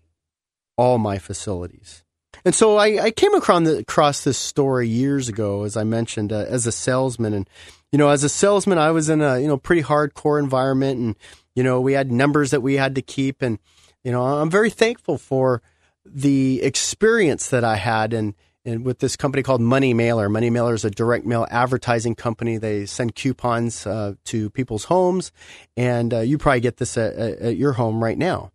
all 0.78 0.96
my 0.96 1.18
facilities. 1.18 2.02
And 2.46 2.54
so 2.54 2.78
I, 2.78 3.04
I 3.04 3.10
came 3.10 3.34
across, 3.34 3.64
the, 3.64 3.76
across 3.78 4.24
this 4.24 4.38
story 4.38 4.88
years 4.88 5.28
ago, 5.28 5.64
as 5.64 5.76
I 5.76 5.84
mentioned, 5.84 6.32
uh, 6.32 6.46
as 6.48 6.66
a 6.66 6.72
salesman. 6.72 7.34
And, 7.34 7.48
you 7.92 7.98
know, 7.98 8.08
as 8.08 8.24
a 8.24 8.28
salesman, 8.28 8.78
I 8.78 8.90
was 8.90 9.08
in 9.08 9.20
a, 9.20 9.38
you 9.38 9.48
know, 9.48 9.56
pretty 9.56 9.82
hardcore 9.82 10.38
environment 10.38 11.00
and, 11.00 11.16
you 11.54 11.62
know, 11.62 11.80
we 11.80 11.92
had 11.94 12.12
numbers 12.12 12.50
that 12.50 12.62
we 12.62 12.74
had 12.74 12.94
to 12.94 13.02
keep. 13.02 13.42
And, 13.42 13.58
you 14.04 14.12
know, 14.12 14.22
I'm 14.22 14.50
very 14.50 14.70
thankful 14.70 15.18
for, 15.18 15.62
the 16.04 16.62
experience 16.62 17.50
that 17.50 17.64
I 17.64 17.76
had 17.76 18.12
and 18.12 18.34
and 18.62 18.84
with 18.84 18.98
this 18.98 19.16
company 19.16 19.42
called 19.42 19.62
Money 19.62 19.94
Mailer. 19.94 20.28
Money 20.28 20.50
Mailer 20.50 20.74
is 20.74 20.84
a 20.84 20.90
direct 20.90 21.24
mail 21.24 21.46
advertising 21.50 22.14
company. 22.14 22.58
They 22.58 22.84
send 22.84 23.14
coupons 23.14 23.86
uh, 23.86 24.14
to 24.24 24.50
people's 24.50 24.84
homes, 24.84 25.32
and 25.78 26.12
uh, 26.12 26.20
you 26.20 26.36
probably 26.36 26.60
get 26.60 26.76
this 26.76 26.98
at, 26.98 27.14
at, 27.14 27.56
your 27.56 27.72
home 27.72 28.04
right 28.04 28.18
now. 28.18 28.52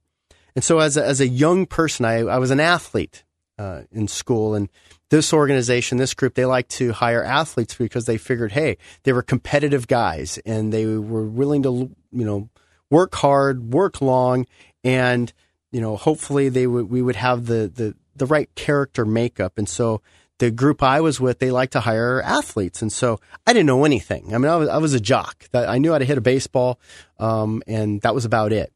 And 0.53 0.63
so, 0.63 0.77
as 0.77 0.95
a, 0.95 1.03
as 1.03 1.21
a 1.21 1.27
young 1.27 1.65
person, 1.65 2.05
I, 2.05 2.19
I 2.19 2.37
was 2.37 2.51
an 2.51 2.59
athlete 2.59 3.23
uh, 3.57 3.81
in 3.91 4.07
school, 4.07 4.55
and 4.55 4.69
this 5.09 5.33
organization, 5.33 5.97
this 5.97 6.13
group, 6.13 6.33
they 6.33 6.45
like 6.45 6.67
to 6.69 6.91
hire 6.91 7.23
athletes 7.23 7.75
because 7.75 8.05
they 8.05 8.17
figured, 8.17 8.51
hey, 8.51 8.77
they 9.03 9.13
were 9.13 9.21
competitive 9.21 9.87
guys, 9.87 10.39
and 10.45 10.73
they 10.73 10.85
were 10.85 11.25
willing 11.25 11.63
to, 11.63 11.89
you 12.11 12.25
know, 12.25 12.49
work 12.89 13.15
hard, 13.15 13.73
work 13.73 14.01
long, 14.01 14.45
and 14.83 15.31
you 15.71 15.81
know, 15.81 15.97
hopefully 15.97 16.47
they 16.47 16.67
would 16.67 16.89
we 16.89 17.01
would 17.01 17.17
have 17.17 17.47
the 17.47 17.69
the 17.73 17.95
the 18.15 18.25
right 18.25 18.53
character 18.55 19.05
makeup. 19.05 19.57
And 19.57 19.67
so 19.67 20.01
the 20.37 20.49
group 20.51 20.81
I 20.81 21.01
was 21.01 21.19
with, 21.19 21.39
they 21.39 21.51
like 21.51 21.71
to 21.71 21.81
hire 21.81 22.21
athletes, 22.21 22.81
and 22.81 22.91
so 22.91 23.19
I 23.45 23.53
didn't 23.53 23.65
know 23.65 23.83
anything. 23.83 24.33
I 24.33 24.37
mean, 24.37 24.49
I 24.49 24.55
was 24.55 24.69
I 24.69 24.77
was 24.77 24.93
a 24.93 24.99
jock. 24.99 25.49
That 25.51 25.67
I 25.67 25.77
knew 25.77 25.91
how 25.91 25.97
to 25.97 26.05
hit 26.05 26.17
a 26.17 26.21
baseball, 26.21 26.79
um, 27.19 27.61
and 27.67 28.01
that 28.01 28.15
was 28.15 28.25
about 28.25 28.53
it. 28.53 28.71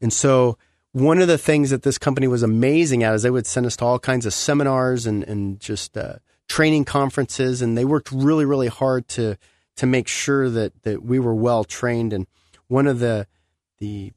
And 0.00 0.12
so 0.12 0.58
one 0.96 1.20
of 1.20 1.28
the 1.28 1.36
things 1.36 1.68
that 1.68 1.82
this 1.82 1.98
company 1.98 2.26
was 2.26 2.42
amazing 2.42 3.02
at 3.02 3.14
is 3.14 3.22
they 3.22 3.30
would 3.30 3.46
send 3.46 3.66
us 3.66 3.76
to 3.76 3.84
all 3.84 3.98
kinds 3.98 4.24
of 4.24 4.32
seminars 4.32 5.04
and 5.04 5.22
and 5.24 5.60
just 5.60 5.94
uh, 5.98 6.14
training 6.48 6.86
conferences, 6.86 7.60
and 7.60 7.76
they 7.76 7.84
worked 7.84 8.10
really 8.10 8.46
really 8.46 8.68
hard 8.68 9.06
to 9.08 9.36
to 9.76 9.84
make 9.84 10.08
sure 10.08 10.48
that 10.48 10.72
that 10.84 11.02
we 11.02 11.18
were 11.18 11.34
well 11.34 11.64
trained. 11.64 12.14
And 12.14 12.26
one 12.68 12.86
of 12.86 12.98
the 12.98 13.26
the 13.76 14.14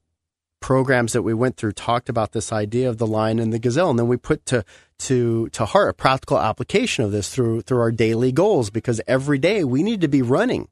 programs 0.62 1.12
that 1.12 1.22
we 1.22 1.34
went 1.34 1.58
through 1.58 1.74
talked 1.74 2.08
about 2.08 2.32
this 2.32 2.54
idea 2.54 2.88
of 2.88 2.98
the 2.98 3.08
lion 3.08 3.40
and 3.40 3.52
the 3.52 3.60
gazelle, 3.60 3.90
and 3.90 4.00
then 4.00 4.08
we 4.08 4.16
put 4.16 4.46
to 4.46 4.64
to 5.00 5.50
to 5.50 5.66
heart 5.66 5.90
a 5.90 5.94
practical 5.94 6.40
application 6.40 7.04
of 7.04 7.12
this 7.12 7.28
through 7.28 7.60
through 7.60 7.82
our 7.82 7.92
daily 7.92 8.32
goals 8.32 8.70
because 8.70 9.02
every 9.06 9.38
day 9.38 9.66
we 9.66 9.84
need 9.84 10.00
to 10.00 10.08
be 10.08 10.22
running. 10.22 10.70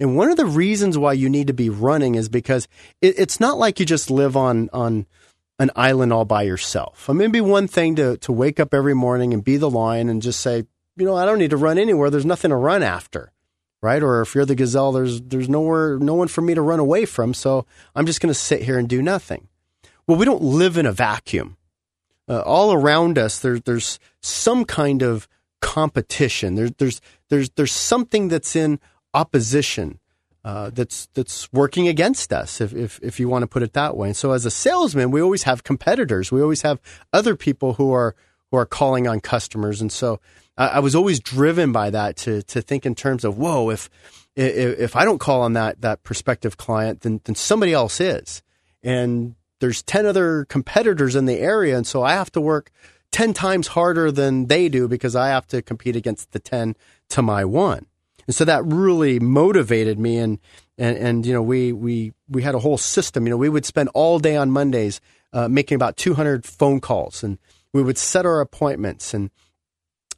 And 0.00 0.16
one 0.16 0.30
of 0.30 0.38
the 0.38 0.46
reasons 0.46 0.96
why 0.96 1.12
you 1.12 1.28
need 1.28 1.48
to 1.48 1.52
be 1.52 1.68
running 1.68 2.14
is 2.14 2.30
because 2.30 2.66
it, 3.02 3.18
it's 3.18 3.40
not 3.40 3.58
like 3.58 3.78
you 3.78 3.84
just 3.84 4.10
live 4.10 4.38
on 4.38 4.70
on 4.72 5.04
an 5.58 5.70
island 5.76 6.12
all 6.12 6.24
by 6.24 6.42
yourself. 6.42 7.08
I 7.08 7.12
mean, 7.12 7.22
it'd 7.22 7.32
be 7.32 7.40
one 7.40 7.68
thing 7.68 7.96
to 7.96 8.16
to 8.18 8.32
wake 8.32 8.58
up 8.60 8.74
every 8.74 8.94
morning 8.94 9.32
and 9.32 9.44
be 9.44 9.56
the 9.56 9.70
lion 9.70 10.08
and 10.08 10.22
just 10.22 10.40
say, 10.40 10.64
you 10.96 11.04
know, 11.04 11.16
I 11.16 11.24
don't 11.24 11.38
need 11.38 11.50
to 11.50 11.56
run 11.56 11.78
anywhere. 11.78 12.10
There's 12.10 12.26
nothing 12.26 12.50
to 12.50 12.56
run 12.56 12.82
after 12.82 13.32
right? 13.84 14.02
Or 14.02 14.22
if 14.22 14.34
you're 14.34 14.46
the 14.46 14.54
gazelle, 14.54 14.92
there's 14.92 15.20
there's 15.20 15.48
nowhere, 15.48 15.98
no 15.98 16.14
one 16.14 16.28
for 16.28 16.40
me 16.40 16.54
to 16.54 16.62
run 16.62 16.80
away 16.80 17.04
from. 17.04 17.34
So 17.34 17.66
I'm 17.94 18.06
just 18.06 18.22
going 18.22 18.32
to 18.32 18.34
sit 18.34 18.62
here 18.62 18.78
and 18.78 18.88
do 18.88 19.02
nothing. 19.02 19.46
Well, 20.06 20.16
we 20.16 20.24
don't 20.24 20.42
live 20.42 20.78
in 20.78 20.86
a 20.86 20.92
vacuum. 20.92 21.58
Uh, 22.26 22.40
all 22.40 22.72
around 22.72 23.18
us, 23.18 23.38
there, 23.38 23.58
there's 23.58 23.98
some 24.22 24.64
kind 24.64 25.02
of 25.02 25.28
competition. 25.60 26.54
There, 26.54 26.70
there's 26.70 27.02
there's 27.28 27.50
there's 27.50 27.72
something 27.72 28.28
that's 28.28 28.56
in 28.56 28.80
opposition. 29.12 29.98
Uh, 30.44 30.68
that's 30.74 31.06
that's 31.14 31.50
working 31.54 31.88
against 31.88 32.30
us, 32.30 32.60
if, 32.60 32.74
if 32.74 33.00
if 33.02 33.18
you 33.18 33.30
want 33.30 33.42
to 33.42 33.46
put 33.46 33.62
it 33.62 33.72
that 33.72 33.96
way. 33.96 34.08
And 34.08 34.16
so, 34.16 34.32
as 34.32 34.44
a 34.44 34.50
salesman, 34.50 35.10
we 35.10 35.22
always 35.22 35.44
have 35.44 35.64
competitors. 35.64 36.30
We 36.30 36.42
always 36.42 36.60
have 36.62 36.80
other 37.14 37.34
people 37.34 37.74
who 37.74 37.92
are 37.92 38.14
who 38.50 38.58
are 38.58 38.66
calling 38.66 39.08
on 39.08 39.20
customers. 39.20 39.80
And 39.80 39.90
so, 39.90 40.20
I, 40.58 40.66
I 40.66 40.78
was 40.80 40.94
always 40.94 41.18
driven 41.18 41.72
by 41.72 41.88
that 41.90 42.16
to 42.18 42.42
to 42.42 42.60
think 42.60 42.84
in 42.84 42.94
terms 42.94 43.24
of 43.24 43.38
whoa, 43.38 43.70
if 43.70 43.88
if, 44.36 44.78
if 44.78 44.96
I 44.96 45.06
don't 45.06 45.18
call 45.18 45.40
on 45.40 45.54
that 45.54 45.80
that 45.80 46.02
prospective 46.02 46.58
client, 46.58 47.00
then 47.00 47.22
then 47.24 47.34
somebody 47.34 47.72
else 47.72 47.98
is, 47.98 48.42
and 48.82 49.36
there's 49.60 49.82
ten 49.82 50.04
other 50.04 50.44
competitors 50.44 51.16
in 51.16 51.24
the 51.24 51.38
area, 51.38 51.74
and 51.74 51.86
so 51.86 52.02
I 52.02 52.12
have 52.12 52.30
to 52.32 52.40
work 52.42 52.70
ten 53.10 53.32
times 53.32 53.68
harder 53.68 54.12
than 54.12 54.48
they 54.48 54.68
do 54.68 54.88
because 54.88 55.16
I 55.16 55.28
have 55.28 55.46
to 55.48 55.62
compete 55.62 55.96
against 55.96 56.32
the 56.32 56.38
ten 56.38 56.76
to 57.08 57.22
my 57.22 57.46
one. 57.46 57.86
And 58.26 58.34
so 58.34 58.44
that 58.44 58.64
really 58.64 59.20
motivated 59.20 59.98
me 59.98 60.18
and 60.18 60.38
and, 60.76 60.96
and 60.96 61.26
you 61.26 61.32
know 61.32 61.42
we 61.42 61.72
we 61.72 62.12
we 62.28 62.42
had 62.42 62.54
a 62.54 62.60
whole 62.60 62.78
system. 62.78 63.26
You 63.26 63.30
know, 63.30 63.36
we 63.36 63.48
would 63.48 63.64
spend 63.64 63.90
all 63.94 64.18
day 64.18 64.36
on 64.36 64.50
Mondays 64.50 65.00
uh, 65.32 65.48
making 65.48 65.76
about 65.76 65.96
200 65.96 66.44
phone 66.44 66.80
calls, 66.80 67.22
and 67.22 67.38
we 67.72 67.82
would 67.82 67.98
set 67.98 68.26
our 68.26 68.40
appointments 68.40 69.14
and 69.14 69.30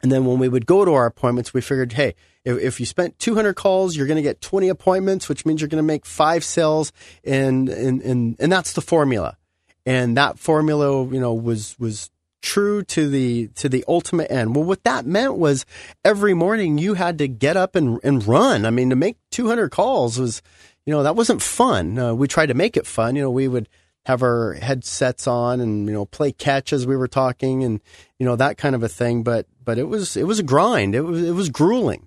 and 0.02 0.12
then 0.12 0.24
when 0.24 0.38
we 0.38 0.48
would 0.48 0.66
go 0.66 0.84
to 0.84 0.92
our 0.92 1.06
appointments, 1.06 1.54
we 1.54 1.60
figured, 1.60 1.94
hey, 1.94 2.14
if, 2.44 2.58
if 2.58 2.80
you 2.80 2.86
spent 2.86 3.18
200 3.18 3.54
calls, 3.54 3.96
you're 3.96 4.06
going 4.06 4.16
to 4.16 4.22
get 4.22 4.40
20 4.40 4.68
appointments, 4.68 5.28
which 5.28 5.46
means 5.46 5.60
you're 5.60 5.68
going 5.68 5.82
to 5.82 5.86
make 5.86 6.04
five 6.04 6.44
sales, 6.44 6.92
and, 7.24 7.68
and 7.68 8.02
and 8.02 8.36
and 8.38 8.52
that's 8.52 8.74
the 8.74 8.80
formula. 8.80 9.36
And 9.84 10.16
that 10.16 10.38
formula, 10.38 11.06
you 11.06 11.20
know, 11.20 11.34
was 11.34 11.76
was 11.78 12.10
true 12.42 12.82
to 12.84 13.08
the 13.08 13.48
to 13.56 13.68
the 13.68 13.84
ultimate 13.88 14.30
end. 14.30 14.54
Well, 14.54 14.64
what 14.64 14.84
that 14.84 15.06
meant 15.06 15.36
was 15.36 15.66
every 16.04 16.34
morning 16.34 16.78
you 16.78 16.94
had 16.94 17.18
to 17.18 17.28
get 17.28 17.56
up 17.56 17.76
and 17.76 17.98
and 18.02 18.26
run. 18.26 18.64
I 18.64 18.70
mean, 18.70 18.90
to 18.90 18.96
make 18.96 19.16
200 19.30 19.70
calls 19.70 20.18
was, 20.18 20.42
you 20.84 20.92
know, 20.92 21.02
that 21.02 21.16
wasn't 21.16 21.42
fun. 21.42 21.98
Uh, 21.98 22.14
we 22.14 22.28
tried 22.28 22.46
to 22.46 22.54
make 22.54 22.76
it 22.76 22.86
fun. 22.86 23.16
You 23.16 23.22
know, 23.22 23.30
we 23.30 23.48
would 23.48 23.68
have 24.06 24.22
our 24.22 24.54
headsets 24.54 25.26
on 25.26 25.60
and 25.60 25.88
you 25.88 25.92
know 25.92 26.06
play 26.06 26.30
catch 26.30 26.72
as 26.72 26.86
we 26.86 26.96
were 26.96 27.08
talking 27.08 27.64
and 27.64 27.80
you 28.20 28.24
know 28.24 28.36
that 28.36 28.56
kind 28.56 28.76
of 28.76 28.84
a 28.84 28.88
thing 28.88 29.24
but 29.24 29.46
but 29.64 29.78
it 29.78 29.88
was 29.88 30.16
it 30.16 30.28
was 30.28 30.38
a 30.38 30.44
grind 30.44 30.94
it 30.94 31.00
was 31.00 31.20
it 31.24 31.32
was 31.32 31.50
grueling 31.50 32.06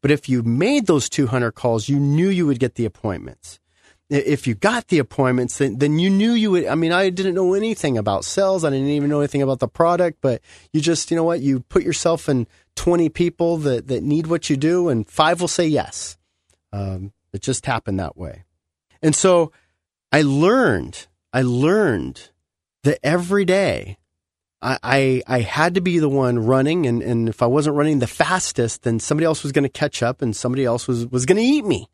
but 0.00 0.12
if 0.12 0.28
you 0.28 0.44
made 0.44 0.86
those 0.86 1.08
200 1.08 1.50
calls 1.50 1.88
you 1.88 1.98
knew 1.98 2.28
you 2.28 2.46
would 2.46 2.60
get 2.60 2.76
the 2.76 2.84
appointments 2.84 3.58
if 4.10 4.46
you 4.46 4.54
got 4.54 4.88
the 4.88 4.98
appointments 4.98 5.58
then, 5.58 5.78
then 5.78 5.98
you 5.98 6.10
knew 6.10 6.32
you 6.32 6.50
would 6.50 6.66
i 6.66 6.74
mean 6.74 6.92
i 6.92 7.08
didn't 7.10 7.34
know 7.34 7.54
anything 7.54 7.96
about 7.96 8.24
sales. 8.24 8.64
I 8.64 8.70
didn't 8.70 8.88
even 8.88 9.08
know 9.08 9.20
anything 9.20 9.42
about 9.42 9.60
the 9.60 9.68
product 9.68 10.18
but 10.20 10.42
you 10.72 10.80
just 10.80 11.10
you 11.10 11.16
know 11.16 11.24
what? 11.24 11.40
You 11.40 11.60
put 11.60 11.82
yourself 11.82 12.28
in 12.28 12.46
20 12.76 13.08
people 13.08 13.56
that 13.58 13.88
that 13.88 14.02
need 14.02 14.26
what 14.26 14.50
you 14.50 14.56
do 14.56 14.88
and 14.88 15.08
five 15.08 15.40
will 15.40 15.48
say 15.48 15.66
yes. 15.66 16.18
Um, 16.72 17.12
it 17.32 17.42
just 17.42 17.66
happened 17.66 17.98
that 18.00 18.16
way. 18.16 18.44
And 19.02 19.14
so 19.14 19.52
i 20.12 20.22
learned 20.22 21.06
I 21.32 21.42
learned 21.42 22.30
that 22.82 22.98
every 23.02 23.44
day 23.44 23.98
I, 24.62 24.78
I, 24.82 25.22
I 25.26 25.40
had 25.40 25.74
to 25.76 25.80
be 25.80 25.98
the 25.98 26.08
one 26.08 26.38
running, 26.38 26.86
and, 26.86 27.02
and 27.02 27.28
if 27.28 27.42
I 27.42 27.46
wasn't 27.46 27.76
running 27.76 27.98
the 27.98 28.06
fastest, 28.06 28.82
then 28.82 29.00
somebody 29.00 29.24
else 29.24 29.42
was 29.42 29.52
going 29.52 29.62
to 29.62 29.70
catch 29.70 30.02
up, 30.02 30.20
and 30.20 30.36
somebody 30.36 30.64
else 30.64 30.86
was, 30.86 31.06
was 31.06 31.24
going 31.24 31.38
to 31.38 31.42
eat 31.42 31.64
me. 31.64 31.88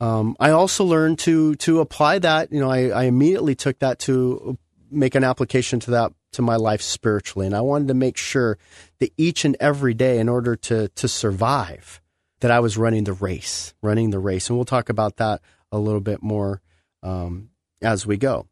Um, 0.00 0.36
I 0.40 0.50
also 0.50 0.84
learned 0.84 1.18
to 1.20 1.54
to 1.56 1.80
apply 1.80 2.20
that. 2.20 2.52
You 2.52 2.60
know, 2.60 2.70
I, 2.70 2.88
I 2.88 3.04
immediately 3.04 3.54
took 3.54 3.78
that 3.80 3.98
to 4.00 4.56
make 4.90 5.14
an 5.14 5.24
application 5.24 5.80
to 5.80 5.90
that 5.92 6.12
to 6.32 6.42
my 6.42 6.56
life 6.56 6.80
spiritually, 6.80 7.46
and 7.46 7.54
I 7.54 7.60
wanted 7.60 7.88
to 7.88 7.94
make 7.94 8.16
sure 8.16 8.56
that 8.98 9.12
each 9.16 9.44
and 9.44 9.56
every 9.60 9.94
day, 9.94 10.18
in 10.18 10.28
order 10.28 10.56
to 10.56 10.88
to 10.88 11.08
survive, 11.08 12.00
that 12.40 12.50
I 12.50 12.60
was 12.60 12.78
running 12.78 13.04
the 13.04 13.12
race, 13.12 13.74
running 13.82 14.10
the 14.10 14.18
race, 14.18 14.48
and 14.48 14.56
we'll 14.56 14.64
talk 14.64 14.88
about 14.88 15.16
that 15.16 15.42
a 15.70 15.78
little 15.78 16.00
bit 16.00 16.22
more 16.22 16.62
um, 17.02 17.50
as 17.82 18.06
we 18.06 18.16
go. 18.16 18.46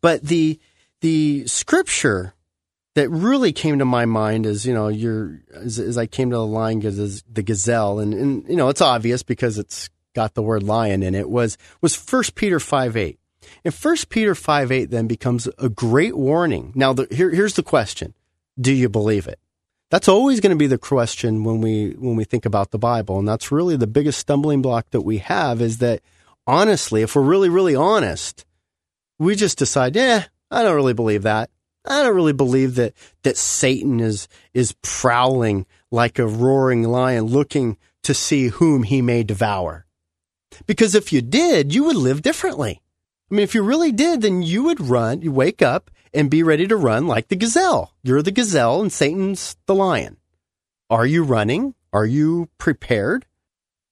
But 0.00 0.22
the 0.22 0.60
the 1.00 1.46
scripture 1.46 2.34
that 2.94 3.10
really 3.10 3.52
came 3.52 3.80
to 3.80 3.84
my 3.84 4.04
mind 4.04 4.46
is, 4.46 4.64
you 4.64 4.72
know, 4.72 4.88
you're, 4.88 5.40
as, 5.52 5.80
as 5.80 5.98
I 5.98 6.06
came 6.06 6.30
to 6.30 6.36
the 6.36 6.46
lion, 6.46 6.78
the 6.78 7.42
gazelle, 7.42 7.98
and, 7.98 8.14
and, 8.14 8.48
you 8.48 8.54
know, 8.54 8.68
it's 8.68 8.80
obvious 8.80 9.24
because 9.24 9.58
it's 9.58 9.90
got 10.14 10.34
the 10.34 10.42
word 10.42 10.62
lion 10.62 11.02
in 11.02 11.14
it, 11.14 11.28
was, 11.28 11.58
was 11.80 11.96
1 11.96 12.24
Peter 12.34 12.58
5 12.58 12.96
8. 12.96 13.18
And 13.64 13.74
1 13.74 13.96
Peter 14.08 14.34
5 14.34 14.72
8 14.72 14.84
then 14.86 15.06
becomes 15.06 15.48
a 15.58 15.68
great 15.68 16.16
warning. 16.16 16.72
Now, 16.74 16.92
the, 16.92 17.06
here, 17.10 17.30
here's 17.30 17.54
the 17.54 17.62
question 17.62 18.14
Do 18.58 18.72
you 18.72 18.88
believe 18.88 19.26
it? 19.26 19.38
That's 19.90 20.08
always 20.08 20.40
going 20.40 20.50
to 20.50 20.56
be 20.56 20.66
the 20.66 20.78
question 20.78 21.44
when 21.44 21.60
we 21.60 21.90
when 21.90 22.16
we 22.16 22.24
think 22.24 22.46
about 22.46 22.70
the 22.70 22.78
Bible, 22.78 23.18
and 23.18 23.28
that's 23.28 23.52
really 23.52 23.76
the 23.76 23.86
biggest 23.86 24.18
stumbling 24.18 24.62
block 24.62 24.90
that 24.90 25.02
we 25.02 25.18
have 25.18 25.60
is 25.60 25.78
that 25.78 26.00
honestly, 26.46 27.02
if 27.02 27.14
we're 27.14 27.22
really 27.22 27.48
really 27.48 27.76
honest, 27.76 28.44
we 29.18 29.36
just 29.36 29.58
decide, 29.58 29.94
yeah, 29.94 30.24
I 30.50 30.62
don't 30.62 30.74
really 30.74 30.94
believe 30.94 31.22
that. 31.22 31.50
I 31.84 32.02
don't 32.02 32.16
really 32.16 32.32
believe 32.32 32.76
that 32.76 32.94
that 33.22 33.36
Satan 33.36 34.00
is 34.00 34.26
is 34.52 34.74
prowling 34.82 35.66
like 35.90 36.18
a 36.18 36.26
roaring 36.26 36.82
lion 36.84 37.26
looking 37.26 37.76
to 38.02 38.14
see 38.14 38.48
whom 38.48 38.82
he 38.82 39.02
may 39.02 39.22
devour. 39.22 39.86
Because 40.66 40.94
if 40.94 41.12
you 41.12 41.22
did, 41.22 41.74
you 41.74 41.84
would 41.84 41.96
live 41.96 42.22
differently. 42.22 42.80
I 43.30 43.34
mean, 43.34 43.44
if 43.44 43.54
you 43.54 43.62
really 43.62 43.92
did, 43.92 44.22
then 44.22 44.42
you 44.42 44.64
would 44.64 44.80
run, 44.80 45.22
you 45.22 45.32
wake 45.32 45.62
up 45.62 45.90
and 46.12 46.30
be 46.30 46.42
ready 46.42 46.66
to 46.68 46.76
run 46.76 47.06
like 47.06 47.28
the 47.28 47.36
gazelle. 47.36 47.92
You're 48.02 48.22
the 48.22 48.30
gazelle 48.30 48.80
and 48.80 48.92
Satan's 48.92 49.56
the 49.66 49.74
lion. 49.74 50.18
Are 50.90 51.06
you 51.06 51.24
running? 51.24 51.74
Are 51.92 52.06
you 52.06 52.48
prepared? 52.58 53.26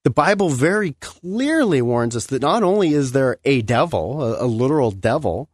The 0.04 0.10
Bible 0.10 0.48
very 0.48 0.92
clearly 1.00 1.80
warns 1.80 2.16
us 2.16 2.26
that 2.26 2.42
not 2.42 2.62
only 2.62 2.92
is 2.92 3.12
there 3.12 3.38
a 3.44 3.62
devil, 3.62 4.22
a, 4.22 4.44
a 4.44 4.46
literal 4.46 4.90
devil, 4.90 5.48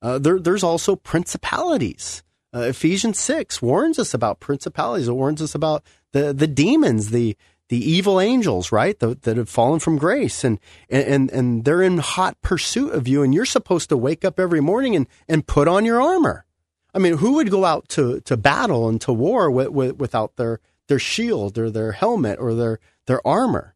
uh, 0.00 0.18
there, 0.18 0.38
there's 0.40 0.62
also 0.62 0.96
principalities. 0.96 2.22
Uh, 2.54 2.60
Ephesians 2.60 3.18
6 3.18 3.62
warns 3.62 3.98
us 3.98 4.12
about 4.12 4.40
principalities. 4.40 5.08
It 5.08 5.12
warns 5.12 5.40
us 5.40 5.54
about 5.54 5.84
the, 6.12 6.32
the 6.32 6.46
demons, 6.46 7.10
the, 7.10 7.36
the 7.72 7.90
evil 7.90 8.20
angels, 8.20 8.70
right? 8.70 8.98
The, 8.98 9.14
that 9.22 9.38
have 9.38 9.48
fallen 9.48 9.80
from 9.80 9.96
grace 9.96 10.44
and, 10.44 10.58
and, 10.90 11.30
and 11.30 11.64
they're 11.64 11.80
in 11.80 11.96
hot 11.96 12.38
pursuit 12.42 12.92
of 12.92 13.08
you. 13.08 13.22
And 13.22 13.32
you're 13.32 13.46
supposed 13.46 13.88
to 13.88 13.96
wake 13.96 14.26
up 14.26 14.38
every 14.38 14.60
morning 14.60 14.94
and, 14.94 15.08
and 15.26 15.46
put 15.46 15.68
on 15.68 15.86
your 15.86 15.98
armor. 15.98 16.44
I 16.92 16.98
mean, 16.98 17.16
who 17.16 17.32
would 17.36 17.50
go 17.50 17.64
out 17.64 17.88
to, 17.88 18.20
to 18.20 18.36
battle 18.36 18.90
and 18.90 19.00
to 19.00 19.12
war 19.14 19.50
with, 19.50 19.70
with, 19.70 19.96
without 19.96 20.36
their, 20.36 20.60
their 20.88 20.98
shield 20.98 21.56
or 21.56 21.70
their 21.70 21.92
helmet 21.92 22.38
or 22.38 22.54
their, 22.54 22.78
their 23.06 23.26
armor? 23.26 23.74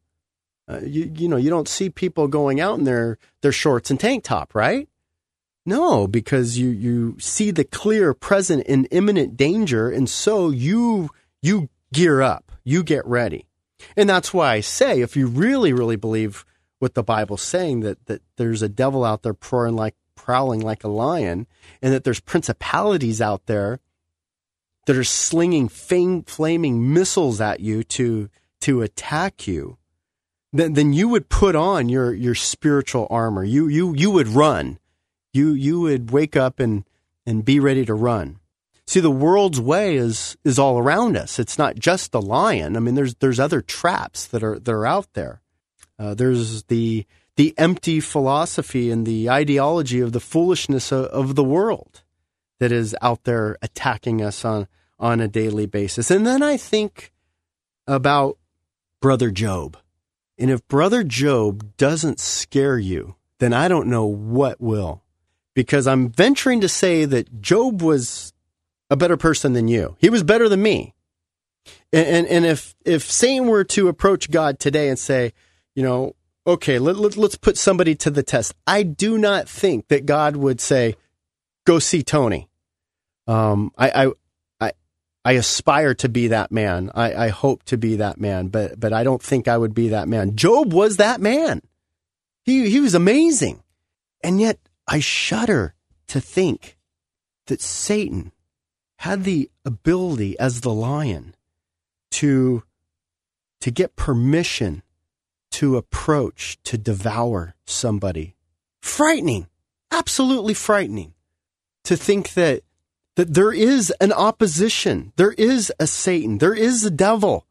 Uh, 0.69 0.81
you, 0.83 1.11
you 1.17 1.27
know, 1.27 1.39
you 1.39 1.49
don't 1.49 1.67
see 1.67 1.89
people 1.89 2.29
going 2.29 2.61
out 2.61 2.79
in 2.79 2.85
their, 2.85 3.17
their 3.41 3.51
shorts 3.51 3.91
and 3.91 3.99
tank 3.99 4.25
top, 4.25 4.55
right? 4.55 4.91
No, 5.65 6.07
because 6.07 6.59
you, 6.59 6.69
you 6.69 7.17
see 7.19 7.51
the 7.51 7.65
clear, 7.65 8.13
present, 8.13 8.67
and 8.69 8.87
imminent 8.91 9.39
danger, 9.39 9.89
and 9.89 10.07
so 10.07 10.51
you 10.51 11.09
you 11.41 11.71
gear 11.95 12.21
up, 12.21 12.53
you 12.63 12.83
get 12.83 13.07
ready, 13.07 13.47
and 13.97 14.09
that's 14.09 14.33
why 14.33 14.55
I 14.55 14.61
say, 14.61 15.01
if 15.01 15.17
you 15.17 15.27
really, 15.27 15.73
really 15.73 15.97
believe 15.97 16.45
what 16.79 16.95
the 16.95 17.03
Bible's 17.03 17.43
saying 17.43 17.81
that 17.81 18.05
that 18.07 18.23
there's 18.37 18.62
a 18.62 18.69
devil 18.69 19.05
out 19.05 19.23
there 19.23 19.35
prowling 19.35 19.77
like 19.77 19.95
prowling 20.15 20.61
like 20.61 20.85
a 20.85 20.89
lion, 20.89 21.47
and 21.83 21.93
that 21.93 22.05
there's 22.05 22.21
principalities 22.21 23.21
out 23.21 23.47
there 23.47 23.81
that 24.87 24.97
are 24.97 25.05
slinging 25.05 25.69
flaming 25.69 26.93
missiles 26.93 27.41
at 27.41 27.61
you 27.61 27.83
to 27.83 28.29
to 28.61 28.83
attack 28.83 29.47
you, 29.47 29.79
then 30.53 30.75
then 30.75 30.93
you 30.93 31.09
would 31.09 31.29
put 31.29 31.55
on 31.55 31.89
your 31.89 32.15
your 32.15 32.35
spiritual 32.35 33.07
armor. 33.11 33.45
You 33.45 33.69
you 33.69 33.95
you 33.95 34.11
would 34.11 34.29
run 34.29 34.79
you 35.37 35.53
you 35.53 35.81
would 35.81 36.11
wake 36.11 36.35
up 36.35 36.59
and 36.59 36.85
and 37.27 37.45
be 37.45 37.61
ready 37.61 37.85
to 37.85 37.95
run. 37.95 38.41
See, 38.87 39.01
the 39.01 39.11
world's 39.11 39.61
way 39.61 39.96
is 39.96 40.37
is 40.44 40.59
all 40.59 40.79
around 40.79 41.16
us. 41.16 41.38
It's 41.38 41.59
not 41.59 41.77
just 41.77 42.12
the 42.12 42.22
lion. 42.22 42.77
I 42.77 42.81
mean, 42.81 42.94
there's 42.94 43.16
there's 43.16 43.40
other 43.40 43.61
traps 43.61 44.27
that 44.29 44.44
are 44.44 44.59
that 44.59 44.72
are 44.72 44.87
out 44.87 45.12
there. 45.14 45.40
Uh, 45.99 46.14
there's 46.14 46.62
the 46.64 47.05
the 47.37 47.55
empty 47.59 48.01
philosophy 48.01 48.90
and 48.90 49.07
the 49.07 49.29
ideology 49.29 50.01
of 50.01 50.12
the 50.12 50.20
foolishness 50.20 50.92
of, 50.92 51.07
of 51.07 51.35
the 51.35 51.44
world 51.44 52.03
that 52.61 52.72
is 52.72 52.96
out 53.03 53.25
there 53.25 53.57
attacking 53.61 54.22
us 54.22 54.44
on 54.44 54.68
on 54.99 55.20
a 55.20 55.29
daily 55.29 55.66
basis. 55.66 56.11
And 56.11 56.27
then 56.27 56.42
I 56.42 56.57
think 56.57 57.12
about 57.87 58.38
brother 59.01 59.31
Job. 59.31 59.77
And 60.38 60.51
if 60.51 60.66
brother 60.68 61.03
Job 61.03 61.77
doesn't 61.77 62.20
scare 62.20 62.79
you, 62.79 63.16
then 63.38 63.53
I 63.53 63.68
don't 63.68 63.88
know 63.88 64.07
what 64.07 64.61
will 64.61 65.03
because 65.55 65.87
I'm 65.87 66.11
venturing 66.11 66.61
to 66.61 66.68
say 66.68 67.05
that 67.05 67.40
Job 67.40 67.83
was 67.83 68.33
a 68.90 68.96
better 68.96 69.16
person 69.16 69.53
than 69.53 69.68
you. 69.68 69.96
He 69.99 70.11
was 70.11 70.22
better 70.22 70.49
than 70.49 70.62
me. 70.62 70.94
And, 71.92 72.07
and, 72.07 72.27
and 72.27 72.46
if, 72.46 72.75
if 72.85 73.03
Satan 73.11 73.49
were 73.49 73.64
to 73.64 73.88
approach 73.88 74.31
God 74.31 74.59
today 74.59 74.88
and 74.88 74.99
say, 74.99 75.33
you 75.75 75.83
know, 75.83 76.14
okay, 76.46 76.79
let, 76.79 76.96
let, 76.96 77.16
let's 77.16 77.37
put 77.37 77.57
somebody 77.57 77.94
to 77.96 78.11
the 78.11 78.22
test. 78.22 78.55
I 78.66 78.83
do 78.83 79.18
not 79.18 79.49
think 79.49 79.88
that 79.88 80.07
God 80.07 80.37
would 80.37 80.61
say, 80.61 80.96
go 81.64 81.79
see 81.79 82.03
Tony. 82.03 82.49
Um, 83.27 83.72
I, 83.77 84.07
I, 84.07 84.12
I, 84.61 84.72
I 85.25 85.33
aspire 85.33 85.94
to 85.94 86.09
be 86.09 86.29
that 86.29 86.53
man. 86.53 86.90
I, 86.94 87.27
I 87.27 87.29
hope 87.29 87.64
to 87.64 87.77
be 87.77 87.96
that 87.96 88.20
man, 88.20 88.49
but, 88.49 88.79
but 88.79 88.92
I 88.92 89.03
don't 89.03 89.22
think 89.22 89.49
I 89.49 89.59
would 89.59 89.75
be 89.75 89.88
that 89.88 90.07
man. 90.07 90.37
Job 90.37 90.72
was 90.72 90.99
that 90.99 91.20
man. 91.20 91.62
He, 92.44 92.70
he 92.70 92.79
was 92.79 92.94
amazing. 92.94 93.64
And 94.22 94.40
yet 94.40 94.61
I 94.87 95.01
shudder 95.01 95.75
to 96.09 96.20
think 96.20 96.79
that 97.46 97.61
Satan 97.61 98.31
had 98.99 99.25
the 99.25 99.51
ability 99.65 100.39
as 100.39 100.61
the 100.61 100.73
lion 100.73 101.35
to, 102.11 102.63
to 103.61 103.71
get 103.71 103.97
permission 103.97 104.83
to 105.53 105.77
approach, 105.77 106.59
to 106.65 106.77
devour 106.77 107.55
somebody. 107.65 108.35
Frightening, 108.83 109.47
absolutely 109.91 110.55
frightening 110.55 111.15
to 111.85 111.97
think 111.97 112.35
that, 112.35 112.63
that 113.17 113.35
there 113.35 113.53
is 113.53 113.91
an 114.01 114.13
opposition. 114.13 115.13
There 115.17 115.33
is 115.33 115.73
a 115.79 115.87
Satan. 115.87 116.39
There 116.39 116.55
is 116.55 116.85
a 116.85 116.91
devil 116.91 117.47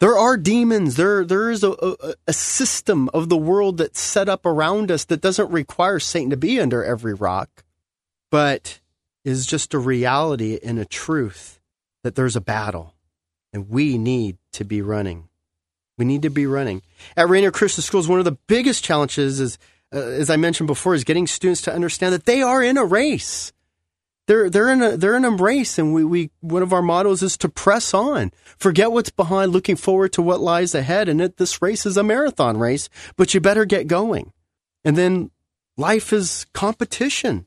there 0.00 0.16
are 0.16 0.36
demons. 0.36 0.96
There, 0.96 1.24
there 1.24 1.50
is 1.50 1.64
a, 1.64 1.72
a, 1.72 2.14
a, 2.28 2.32
system 2.32 3.08
of 3.12 3.28
the 3.28 3.36
world 3.36 3.78
that's 3.78 4.00
set 4.00 4.28
up 4.28 4.46
around 4.46 4.90
us 4.90 5.04
that 5.06 5.20
doesn't 5.20 5.50
require 5.50 5.98
Satan 5.98 6.30
to 6.30 6.36
be 6.36 6.60
under 6.60 6.84
every 6.84 7.14
rock, 7.14 7.64
but 8.30 8.80
is 9.28 9.46
just 9.46 9.74
a 9.74 9.78
reality 9.78 10.58
and 10.62 10.78
a 10.78 10.84
truth 10.84 11.60
that 12.02 12.14
there's 12.14 12.36
a 12.36 12.40
battle 12.40 12.94
and 13.52 13.68
we 13.68 13.98
need 13.98 14.38
to 14.52 14.64
be 14.64 14.82
running. 14.82 15.28
We 15.96 16.04
need 16.04 16.22
to 16.22 16.30
be 16.30 16.46
running. 16.46 16.82
At 17.16 17.28
Rainier 17.28 17.50
Christian 17.50 17.82
Schools, 17.82 18.08
one 18.08 18.18
of 18.18 18.24
the 18.24 18.38
biggest 18.46 18.84
challenges 18.84 19.40
is, 19.40 19.58
uh, 19.94 19.98
as 19.98 20.30
I 20.30 20.36
mentioned 20.36 20.66
before, 20.66 20.94
is 20.94 21.04
getting 21.04 21.26
students 21.26 21.62
to 21.62 21.74
understand 21.74 22.14
that 22.14 22.24
they 22.24 22.42
are 22.42 22.62
in 22.62 22.76
a 22.76 22.84
race 22.84 23.52
they're 24.28 24.50
they're 24.50 24.70
in 24.70 24.82
a 24.82 24.96
they're 24.96 25.16
in 25.16 25.24
a 25.24 25.30
race, 25.30 25.78
and 25.78 25.94
we, 25.94 26.04
we 26.04 26.30
one 26.40 26.62
of 26.62 26.74
our 26.74 26.82
mottos 26.82 27.22
is 27.22 27.38
to 27.38 27.48
press 27.48 27.94
on, 27.94 28.30
forget 28.58 28.92
what's 28.92 29.08
behind, 29.08 29.52
looking 29.52 29.74
forward 29.74 30.12
to 30.12 30.22
what 30.22 30.38
lies 30.38 30.74
ahead. 30.74 31.08
And 31.08 31.20
it, 31.20 31.38
this 31.38 31.62
race 31.62 31.86
is 31.86 31.96
a 31.96 32.02
marathon 32.02 32.58
race, 32.58 32.90
but 33.16 33.32
you 33.32 33.40
better 33.40 33.64
get 33.64 33.86
going. 33.86 34.34
And 34.84 34.96
then 34.98 35.30
life 35.78 36.12
is 36.12 36.44
competition 36.52 37.46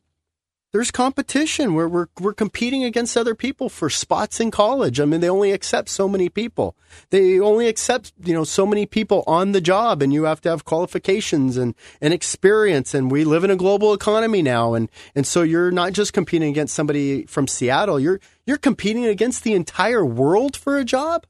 there's 0.72 0.90
competition 0.90 1.74
where 1.74 1.88
we're 1.88 2.08
we're 2.20 2.34
competing 2.34 2.84
against 2.84 3.18
other 3.18 3.36
people 3.36 3.68
for 3.68 3.90
spots 3.90 4.40
in 4.40 4.52
college. 4.52 5.00
I 5.00 5.06
mean, 5.06 5.20
they 5.20 5.30
only 5.30 5.52
accept 5.52 5.90
so 5.90 6.08
many 6.08 6.30
people. 6.30 6.76
They 7.10 7.40
only 7.40 7.68
accept 7.68 8.14
you 8.24 8.34
know 8.34 8.46
so 8.46 8.66
many 8.66 8.86
people 8.86 9.24
on 9.28 9.52
the 9.52 9.62
job, 9.62 10.02
and 10.02 10.14
you 10.14 10.24
have 10.24 10.40
to 10.42 10.50
have 10.50 10.64
qualifications 10.64 11.58
and, 11.58 11.76
and 12.00 12.14
experience. 12.14 12.94
And 12.94 13.12
we 13.12 13.26
live 13.26 13.44
in 13.44 13.52
a 13.52 13.58
global 13.58 13.94
economy 13.94 14.42
now, 14.42 14.74
and 14.74 14.90
and 15.14 15.28
so 15.28 15.42
you're 15.42 15.72
not 15.72 15.92
just 15.92 16.14
competing 16.14 16.50
against 16.50 16.74
somebody 16.74 17.26
from 17.26 17.48
Seattle. 17.48 18.00
You're 18.00 18.22
you're 18.46 18.58
competing 18.58 19.06
against 19.06 19.44
the 19.44 19.54
entire 19.54 20.06
world 20.06 20.56
for 20.56 20.78
a 20.78 20.86
job. 20.86 21.26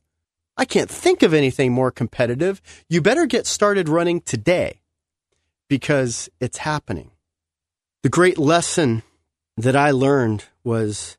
I 0.56 0.66
can't 0.66 0.90
think 0.90 1.24
of 1.24 1.34
anything 1.34 1.72
more 1.72 1.90
competitive. 1.90 2.62
You 2.88 3.02
better 3.02 3.26
get 3.26 3.48
started 3.48 3.90
running 3.90 4.22
today 4.22 4.82
because 5.68 6.30
it's 6.40 6.60
happening. 6.60 7.10
The 8.04 8.10
great 8.10 8.38
lesson 8.38 9.02
that 9.62 9.76
I 9.76 9.92
learned 9.92 10.46
was 10.64 11.18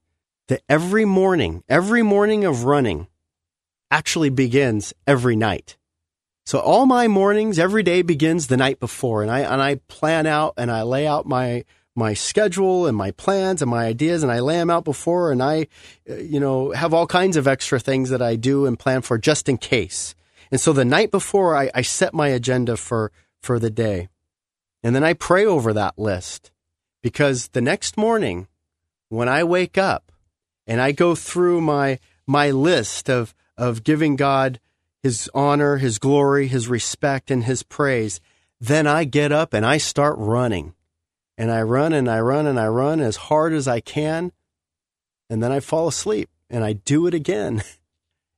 that 0.48 0.62
every 0.68 1.04
morning, 1.04 1.64
every 1.68 2.02
morning 2.02 2.44
of 2.44 2.64
running 2.64 3.06
actually 3.90 4.30
begins 4.30 4.92
every 5.06 5.36
night. 5.36 5.76
So 6.44 6.58
all 6.58 6.86
my 6.86 7.08
mornings, 7.08 7.58
every 7.58 7.82
day 7.82 8.02
begins 8.02 8.48
the 8.48 8.56
night 8.56 8.80
before, 8.80 9.22
and 9.22 9.30
I 9.30 9.40
and 9.40 9.62
I 9.62 9.76
plan 9.86 10.26
out 10.26 10.54
and 10.56 10.70
I 10.70 10.82
lay 10.82 11.06
out 11.06 11.26
my 11.26 11.64
my 11.94 12.14
schedule 12.14 12.86
and 12.86 12.96
my 12.96 13.10
plans 13.12 13.62
and 13.62 13.70
my 13.70 13.84
ideas, 13.84 14.22
and 14.22 14.32
I 14.32 14.40
lay 14.40 14.56
them 14.56 14.70
out 14.70 14.84
before, 14.84 15.30
and 15.30 15.42
I, 15.42 15.68
uh, 16.08 16.16
you 16.16 16.40
know, 16.40 16.70
have 16.72 16.94
all 16.94 17.06
kinds 17.06 17.36
of 17.36 17.46
extra 17.46 17.78
things 17.78 18.10
that 18.10 18.22
I 18.22 18.36
do 18.36 18.66
and 18.66 18.78
plan 18.78 19.02
for 19.02 19.18
just 19.18 19.48
in 19.48 19.58
case. 19.58 20.14
And 20.50 20.60
so 20.60 20.72
the 20.72 20.84
night 20.84 21.10
before, 21.10 21.56
I, 21.56 21.70
I 21.74 21.82
set 21.82 22.14
my 22.14 22.28
agenda 22.28 22.76
for 22.76 23.12
for 23.40 23.58
the 23.58 23.70
day, 23.70 24.08
and 24.82 24.94
then 24.94 25.04
I 25.04 25.14
pray 25.14 25.44
over 25.46 25.72
that 25.72 25.98
list, 25.98 26.51
because 27.02 27.48
the 27.48 27.60
next 27.60 27.96
morning 27.96 28.48
when 29.08 29.28
I 29.28 29.44
wake 29.44 29.76
up 29.76 30.12
and 30.66 30.80
I 30.80 30.92
go 30.92 31.14
through 31.14 31.60
my 31.60 31.98
my 32.26 32.50
list 32.50 33.10
of 33.10 33.34
of 33.56 33.84
giving 33.84 34.16
God 34.16 34.60
his 35.02 35.28
honor, 35.34 35.76
his 35.76 35.98
glory, 35.98 36.46
his 36.46 36.68
respect 36.68 37.30
and 37.30 37.44
his 37.44 37.62
praise, 37.62 38.20
then 38.60 38.86
I 38.86 39.04
get 39.04 39.32
up 39.32 39.52
and 39.52 39.66
I 39.66 39.78
start 39.78 40.16
running. 40.16 40.74
And 41.36 41.50
I 41.50 41.62
run 41.62 41.92
and 41.92 42.08
I 42.08 42.20
run 42.20 42.46
and 42.46 42.58
I 42.58 42.68
run 42.68 43.00
as 43.00 43.16
hard 43.16 43.52
as 43.52 43.66
I 43.66 43.80
can 43.80 44.32
and 45.28 45.42
then 45.42 45.50
I 45.50 45.60
fall 45.60 45.88
asleep 45.88 46.30
and 46.48 46.62
I 46.62 46.74
do 46.74 47.06
it 47.06 47.14
again 47.14 47.62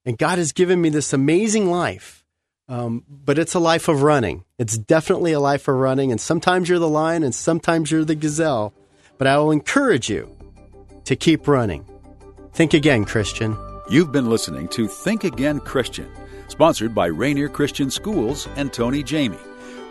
And 0.04 0.18
God 0.18 0.38
has 0.38 0.52
given 0.52 0.80
me 0.80 0.90
this 0.90 1.12
amazing 1.12 1.70
life. 1.70 2.23
Um, 2.68 3.04
but 3.08 3.38
it's 3.38 3.54
a 3.54 3.58
life 3.58 3.88
of 3.88 4.02
running. 4.02 4.44
It's 4.58 4.78
definitely 4.78 5.32
a 5.32 5.40
life 5.40 5.68
of 5.68 5.74
running. 5.74 6.10
And 6.10 6.20
sometimes 6.20 6.68
you're 6.68 6.78
the 6.78 6.88
lion 6.88 7.22
and 7.22 7.34
sometimes 7.34 7.90
you're 7.90 8.04
the 8.04 8.14
gazelle. 8.14 8.72
But 9.18 9.26
I 9.26 9.36
will 9.38 9.50
encourage 9.50 10.08
you 10.08 10.34
to 11.04 11.16
keep 11.16 11.46
running. 11.46 11.84
Think 12.52 12.74
again, 12.74 13.04
Christian. 13.04 13.56
You've 13.90 14.12
been 14.12 14.30
listening 14.30 14.68
to 14.68 14.88
Think 14.88 15.24
Again 15.24 15.60
Christian, 15.60 16.08
sponsored 16.48 16.94
by 16.94 17.06
Rainier 17.06 17.50
Christian 17.50 17.90
Schools 17.90 18.48
and 18.56 18.72
Tony 18.72 19.02
Jamie. 19.02 19.36